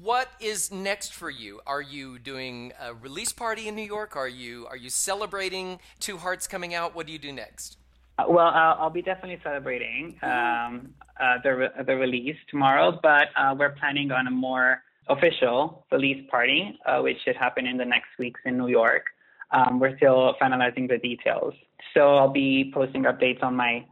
what 0.01 0.29
is 0.39 0.71
next 0.71 1.13
for 1.13 1.29
you? 1.29 1.61
Are 1.65 1.81
you 1.81 2.19
doing 2.19 2.73
a 2.79 2.93
release 2.93 3.33
party 3.33 3.67
in 3.67 3.75
New 3.75 3.85
York? 3.85 4.15
Are 4.15 4.27
you 4.27 4.65
are 4.67 4.77
you 4.77 4.89
celebrating 4.89 5.79
Two 5.99 6.17
Hearts 6.17 6.47
coming 6.47 6.73
out? 6.73 6.95
What 6.95 7.05
do 7.05 7.13
you 7.13 7.19
do 7.19 7.31
next? 7.31 7.77
Uh, 8.17 8.25
well, 8.29 8.47
uh, 8.47 8.75
I'll 8.79 8.89
be 8.89 9.01
definitely 9.01 9.39
celebrating 9.43 10.17
um, 10.21 10.93
uh, 11.19 11.37
the 11.43 11.55
re- 11.55 11.83
the 11.85 11.95
release 11.95 12.37
tomorrow, 12.49 12.99
but 13.01 13.27
uh, 13.37 13.55
we're 13.57 13.71
planning 13.71 14.11
on 14.11 14.27
a 14.27 14.31
more 14.31 14.83
official 15.09 15.85
release 15.91 16.23
party, 16.29 16.79
uh, 16.85 17.01
which 17.01 17.17
should 17.25 17.35
happen 17.35 17.65
in 17.65 17.77
the 17.77 17.85
next 17.85 18.07
weeks 18.17 18.39
in 18.45 18.57
New 18.57 18.67
York. 18.67 19.07
Um, 19.53 19.79
we're 19.79 19.95
still 19.97 20.33
finalizing 20.41 20.89
the 20.89 20.97
details, 20.97 21.53
so 21.93 22.15
I'll 22.15 22.31
be 22.31 22.71
posting 22.73 23.03
updates 23.03 23.43
on 23.43 23.55
my 23.55 23.85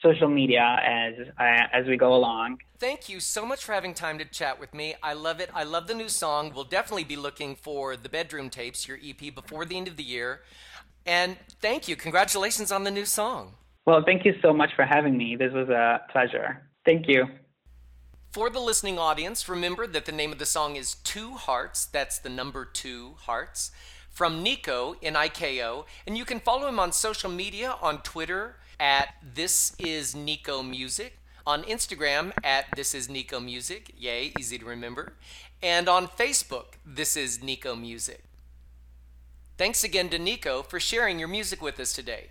social 0.00 0.28
media 0.28 0.78
as 0.84 1.14
uh, 1.38 1.66
as 1.72 1.86
we 1.86 1.96
go 1.96 2.14
along. 2.14 2.58
Thank 2.78 3.08
you 3.08 3.18
so 3.20 3.44
much 3.44 3.64
for 3.64 3.72
having 3.72 3.94
time 3.94 4.18
to 4.18 4.24
chat 4.24 4.60
with 4.60 4.72
me. 4.72 4.94
I 5.02 5.14
love 5.14 5.40
it. 5.40 5.50
I 5.52 5.64
love 5.64 5.88
the 5.88 5.94
new 5.94 6.08
song. 6.08 6.52
We'll 6.54 6.64
definitely 6.64 7.04
be 7.04 7.16
looking 7.16 7.56
for 7.56 7.96
the 7.96 8.08
bedroom 8.08 8.50
tapes, 8.50 8.86
your 8.86 8.98
EP, 9.04 9.34
before 9.34 9.64
the 9.64 9.76
end 9.76 9.88
of 9.88 9.96
the 9.96 10.04
year. 10.04 10.42
And 11.04 11.36
thank 11.60 11.88
you. 11.88 11.96
Congratulations 11.96 12.70
on 12.70 12.84
the 12.84 12.90
new 12.90 13.06
song. 13.06 13.54
Well, 13.86 14.02
thank 14.04 14.24
you 14.24 14.34
so 14.42 14.52
much 14.52 14.70
for 14.76 14.84
having 14.84 15.16
me. 15.16 15.34
This 15.34 15.52
was 15.52 15.68
a 15.70 16.02
pleasure. 16.12 16.62
Thank 16.84 17.08
you. 17.08 17.24
For 18.30 18.50
the 18.50 18.60
listening 18.60 18.98
audience, 18.98 19.48
remember 19.48 19.86
that 19.86 20.04
the 20.04 20.12
name 20.12 20.32
of 20.32 20.38
the 20.38 20.46
song 20.46 20.76
is 20.76 20.96
Two 20.96 21.32
Hearts. 21.32 21.86
That's 21.86 22.18
the 22.18 22.28
number 22.28 22.66
two 22.66 23.14
hearts. 23.20 23.70
From 24.18 24.44
Niko, 24.44 24.96
N 25.00 25.14
I 25.14 25.28
K 25.28 25.62
O. 25.62 25.86
And 26.04 26.18
you 26.18 26.24
can 26.24 26.40
follow 26.40 26.66
him 26.66 26.80
on 26.80 26.90
social 26.90 27.30
media 27.30 27.76
on 27.80 28.02
Twitter 28.02 28.56
at 28.80 29.14
This 29.22 29.76
Is 29.78 30.12
Niko 30.12 30.68
Music, 30.68 31.20
on 31.46 31.62
Instagram 31.62 32.32
at 32.42 32.64
This 32.74 32.96
Is 32.96 33.06
Niko 33.06 33.40
Music, 33.40 33.92
yay, 33.96 34.32
easy 34.36 34.58
to 34.58 34.64
remember, 34.64 35.12
and 35.62 35.88
on 35.88 36.08
Facebook, 36.08 36.74
This 36.84 37.16
Is 37.16 37.38
Niko 37.38 37.80
Music. 37.80 38.24
Thanks 39.56 39.84
again 39.84 40.08
to 40.08 40.18
Niko 40.18 40.66
for 40.66 40.80
sharing 40.80 41.20
your 41.20 41.28
music 41.28 41.62
with 41.62 41.78
us 41.78 41.92
today. 41.92 42.30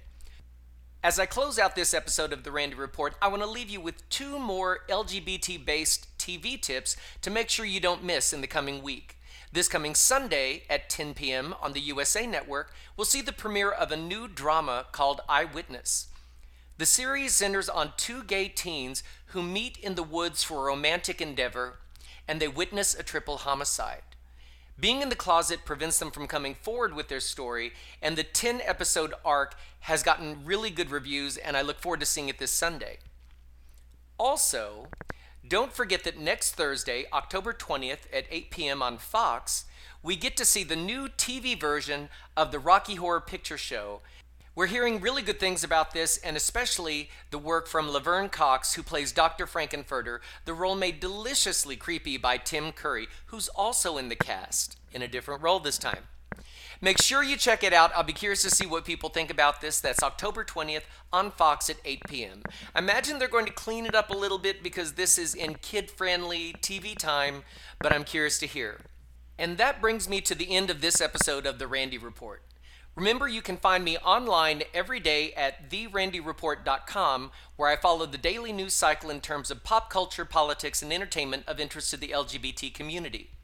As 1.02 1.18
I 1.18 1.26
close 1.26 1.58
out 1.58 1.78
this 1.78 1.94
episode 1.94 2.34
of 2.34 2.44
the 2.44 2.52
Randy 2.52 2.76
Report, 2.76 3.16
I 3.22 3.30
want 3.30 3.44
to 3.44 3.50
leave 3.50 3.70
you 3.70 3.80
with 3.80 4.10
two 4.10 4.38
more 4.40 4.80
LGBT 4.90 5.64
based 5.64 6.18
TV 6.18 6.62
tips 6.62 6.98
to 7.22 7.32
make 7.32 7.48
sure 7.48 7.66
you 7.66 7.80
don't 7.80 8.04
miss 8.04 8.34
in 8.34 8.42
the 8.42 8.48
coming 8.48 8.84
week. 8.84 9.17
This 9.52 9.68
coming 9.70 9.96
Sunday 9.96 10.64
at 10.70 10.90
10 10.90 11.14
p.m. 11.14 11.56
on 11.62 11.74
the 11.74 11.80
USA 11.80 12.28
Network, 12.28 12.74
we'll 12.96 13.06
see 13.06 13.22
the 13.22 13.32
premiere 13.32 13.72
of 13.72 13.92
a 13.92 13.98
new 13.98 14.28
drama 14.28 14.86
called 14.92 15.22
Eyewitness. 15.30 16.08
The 16.78 16.86
series 16.86 17.34
centers 17.34 17.70
on 17.70 17.94
two 17.98 18.24
gay 18.24 18.50
teens 18.50 19.04
who 19.28 19.42
meet 19.42 19.78
in 19.78 19.96
the 19.96 20.04
woods 20.04 20.44
for 20.44 20.58
a 20.58 20.72
romantic 20.72 21.22
endeavor 21.22 21.80
and 22.28 22.42
they 22.42 22.48
witness 22.48 22.94
a 22.94 23.04
triple 23.04 23.38
homicide. 23.38 24.02
Being 24.80 25.02
in 25.02 25.10
the 25.10 25.16
closet 25.16 25.62
prevents 25.66 25.98
them 25.98 26.12
from 26.12 26.28
coming 26.28 26.54
forward 26.54 26.94
with 26.94 27.08
their 27.08 27.20
story, 27.20 27.72
and 28.02 28.16
the 28.16 28.24
10 28.24 28.62
episode 28.64 29.14
arc 29.26 29.56
has 29.82 30.04
gotten 30.04 30.46
really 30.46 30.70
good 30.70 30.92
reviews, 30.92 31.38
and 31.38 31.58
I 31.58 31.62
look 31.62 31.80
forward 31.80 32.02
to 32.02 32.06
seeing 32.06 32.30
it 32.30 32.38
this 32.38 32.52
Sunday. 32.52 33.00
Also, 34.20 34.88
don't 35.48 35.74
forget 35.74 36.04
that 36.04 36.20
next 36.20 36.56
Thursday, 36.56 37.06
October 37.14 37.54
20th 37.54 38.06
at 38.14 38.26
8 38.30 38.52
p.m. 38.52 38.82
on 38.82 38.98
Fox, 38.98 39.66
we 40.04 40.16
get 40.16 40.38
to 40.38 40.46
see 40.46 40.64
the 40.64 40.76
new 40.76 41.08
TV 41.08 41.60
version 41.60 42.10
of 42.36 42.52
the 42.52 42.60
Rocky 42.60 42.96
Horror 42.96 43.22
Picture 43.22 43.58
Show 43.58 44.02
we're 44.58 44.66
hearing 44.66 45.00
really 45.02 45.22
good 45.22 45.40
things 45.40 45.64
about 45.64 45.92
this, 45.94 46.18
and 46.18 46.36
especially 46.36 47.12
the 47.30 47.38
work 47.38 47.68
from 47.68 47.92
Laverne 47.92 48.28
Cox, 48.28 48.74
who 48.74 48.82
plays 48.82 49.12
Dr. 49.12 49.46
Frank-N-Furter, 49.46 50.18
the 50.46 50.54
role 50.56 50.74
made 50.74 51.00
deliciously 51.00 51.76
creepy 51.76 52.18
by 52.18 52.38
Tim 52.38 52.72
Curry, 52.72 53.08
who's 53.28 53.50
also 53.50 54.00
in 54.00 54.10
the 54.10 54.16
cast, 54.16 54.76
in 54.92 55.04
a 55.04 55.08
different 55.08 55.44
role 55.44 55.60
this 55.60 55.78
time. 55.78 56.06
Make 56.80 57.02
sure 57.02 57.24
you 57.24 57.38
check 57.38 57.64
it 57.64 57.74
out. 57.74 57.92
I'll 57.96 58.04
be 58.04 58.14
curious 58.14 58.44
to 58.44 58.52
see 58.52 58.66
what 58.66 58.86
people 58.86 59.10
think 59.10 59.32
about 59.32 59.62
this. 59.62 59.80
That's 59.80 60.04
October 60.04 60.44
20th 60.44 60.84
on 61.12 61.32
Fox 61.32 61.70
at 61.70 61.78
8 61.84 62.02
p.m. 62.08 62.44
I 62.76 62.80
imagine 62.80 63.18
they're 63.18 63.28
going 63.28 63.48
to 63.48 63.54
clean 63.54 63.86
it 63.86 63.96
up 63.96 64.12
a 64.12 64.18
little 64.18 64.38
bit 64.38 64.62
because 64.62 64.94
this 64.94 65.18
is 65.18 65.34
in 65.34 65.56
kid 65.56 65.90
friendly 65.90 66.54
TV 66.62 66.98
time, 66.98 67.44
but 67.80 67.92
I'm 67.92 68.04
curious 68.04 68.38
to 68.40 68.48
hear. 68.48 68.80
And 69.40 69.58
that 69.58 69.82
brings 69.82 70.08
me 70.08 70.22
to 70.22 70.36
the 70.36 70.56
end 70.56 70.70
of 70.70 70.82
this 70.82 71.02
episode 71.02 71.46
of 71.46 71.58
The 71.58 71.68
Randy 71.68 71.98
Report. 71.98 72.44
Remember, 72.96 73.28
you 73.28 73.44
can 73.44 73.58
find 73.58 73.84
me 73.84 73.98
online 73.98 74.64
every 74.74 75.00
day 75.00 75.32
at 75.34 75.70
therandyreport.com, 75.70 77.32
where 77.56 77.70
I 77.70 77.76
follow 77.76 78.08
the 78.08 78.18
daily 78.18 78.52
news 78.52 78.74
cycle 78.74 79.12
in 79.12 79.22
terms 79.22 79.52
of 79.52 79.64
pop 79.64 79.92
culture, 79.92 80.26
politics, 80.26 80.82
and 80.82 80.92
entertainment 80.92 81.44
of 81.48 81.60
interest 81.60 81.92
to 81.92 81.98
the 81.98 82.10
LGBT 82.10 82.74
community. 82.74 83.37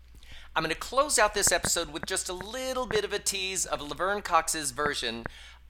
I'm 0.55 0.61
going 0.61 0.69
to 0.69 0.79
close 0.79 1.17
out 1.17 1.33
this 1.33 1.51
episode 1.51 1.91
with 1.91 2.05
just 2.05 2.29
a 2.29 2.33
little 2.33 2.85
bit 2.85 3.03
of 3.03 3.11
a 3.11 3.17
tease 3.17 3.65
of 3.65 3.81
Laverne 3.81 4.21
Cox's 4.21 4.69
version 4.69 5.23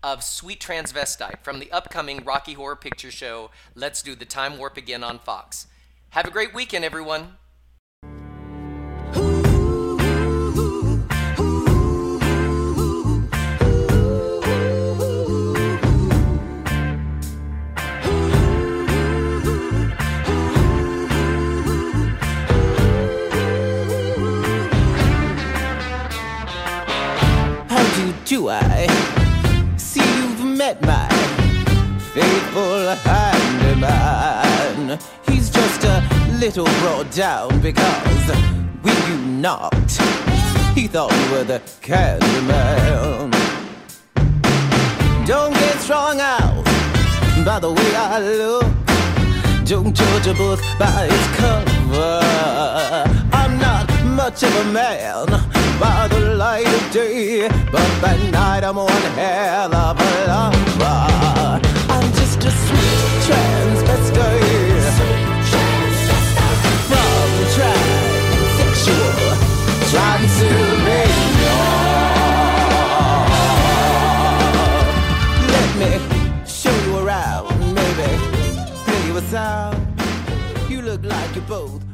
of 0.04 0.22
Sweet 0.22 0.60
Transvestite 0.60 1.42
from 1.42 1.60
the 1.60 1.72
upcoming 1.72 2.26
Rocky 2.26 2.52
Horror 2.52 2.76
Picture 2.76 3.10
Show 3.10 3.50
Let's 3.76 4.02
Do 4.02 4.14
the 4.14 4.26
Time 4.26 4.58
Warp 4.58 4.76
Again 4.76 5.02
on 5.02 5.20
Fox. 5.20 5.68
Have 6.10 6.28
a 6.28 6.32
great 6.32 6.54
weekend, 6.54 6.84
everyone. 6.84 7.38
I 28.26 28.88
see 29.76 30.00
you've 30.00 30.46
met 30.46 30.82
my 30.82 31.10
faithful 32.14 32.96
handyman. 33.04 34.98
He's 35.28 35.50
just 35.50 35.84
a 35.84 36.02
little 36.40 36.64
brought 36.80 37.12
down 37.12 37.60
because 37.60 38.32
when 38.82 38.96
you 39.10 39.18
knocked, 39.26 40.00
he 40.74 40.88
thought 40.88 41.12
you 41.12 41.32
were 41.32 41.44
the 41.44 41.62
Candyman. 41.82 43.30
Don't 45.28 45.54
get 45.54 45.80
strung 45.82 46.22
out 46.22 46.64
by 47.46 47.60
the 47.60 47.72
way 47.72 47.96
I 47.96 48.20
look. 48.20 48.66
Don't 49.66 49.94
judge 49.94 50.28
a 50.28 50.34
book 50.34 50.62
by 50.80 51.10
its 51.12 51.28
cover. 51.36 52.22
I'm 53.34 53.60
not 53.60 53.92
much 54.06 54.44
of 54.44 54.56
a 54.56 54.64
man 54.72 55.28
by 55.78 56.08
light 56.36 56.68
of 56.68 56.92
day, 56.92 57.48
but 57.72 58.02
by 58.02 58.18
night 58.32 58.64
I'm 58.64 58.76
one 58.76 58.90
hell 59.16 59.74
of 59.74 60.00
a 60.00 60.28
lover. 60.28 61.62
I'm 61.90 62.12
just 62.14 62.44
a 62.44 62.52
sweet 62.52 63.00
transvestite 63.28 64.84
transsexual. 67.56 69.14
Let 75.54 75.70
me 75.78 75.92
show 76.48 76.76
you 76.86 76.98
around, 76.98 77.48
maybe 77.76 78.10
play 78.86 79.02
you. 79.08 79.16
You 80.70 80.82
look 80.82 81.04
like 81.04 81.36
you're 81.36 81.46
both 81.46 81.93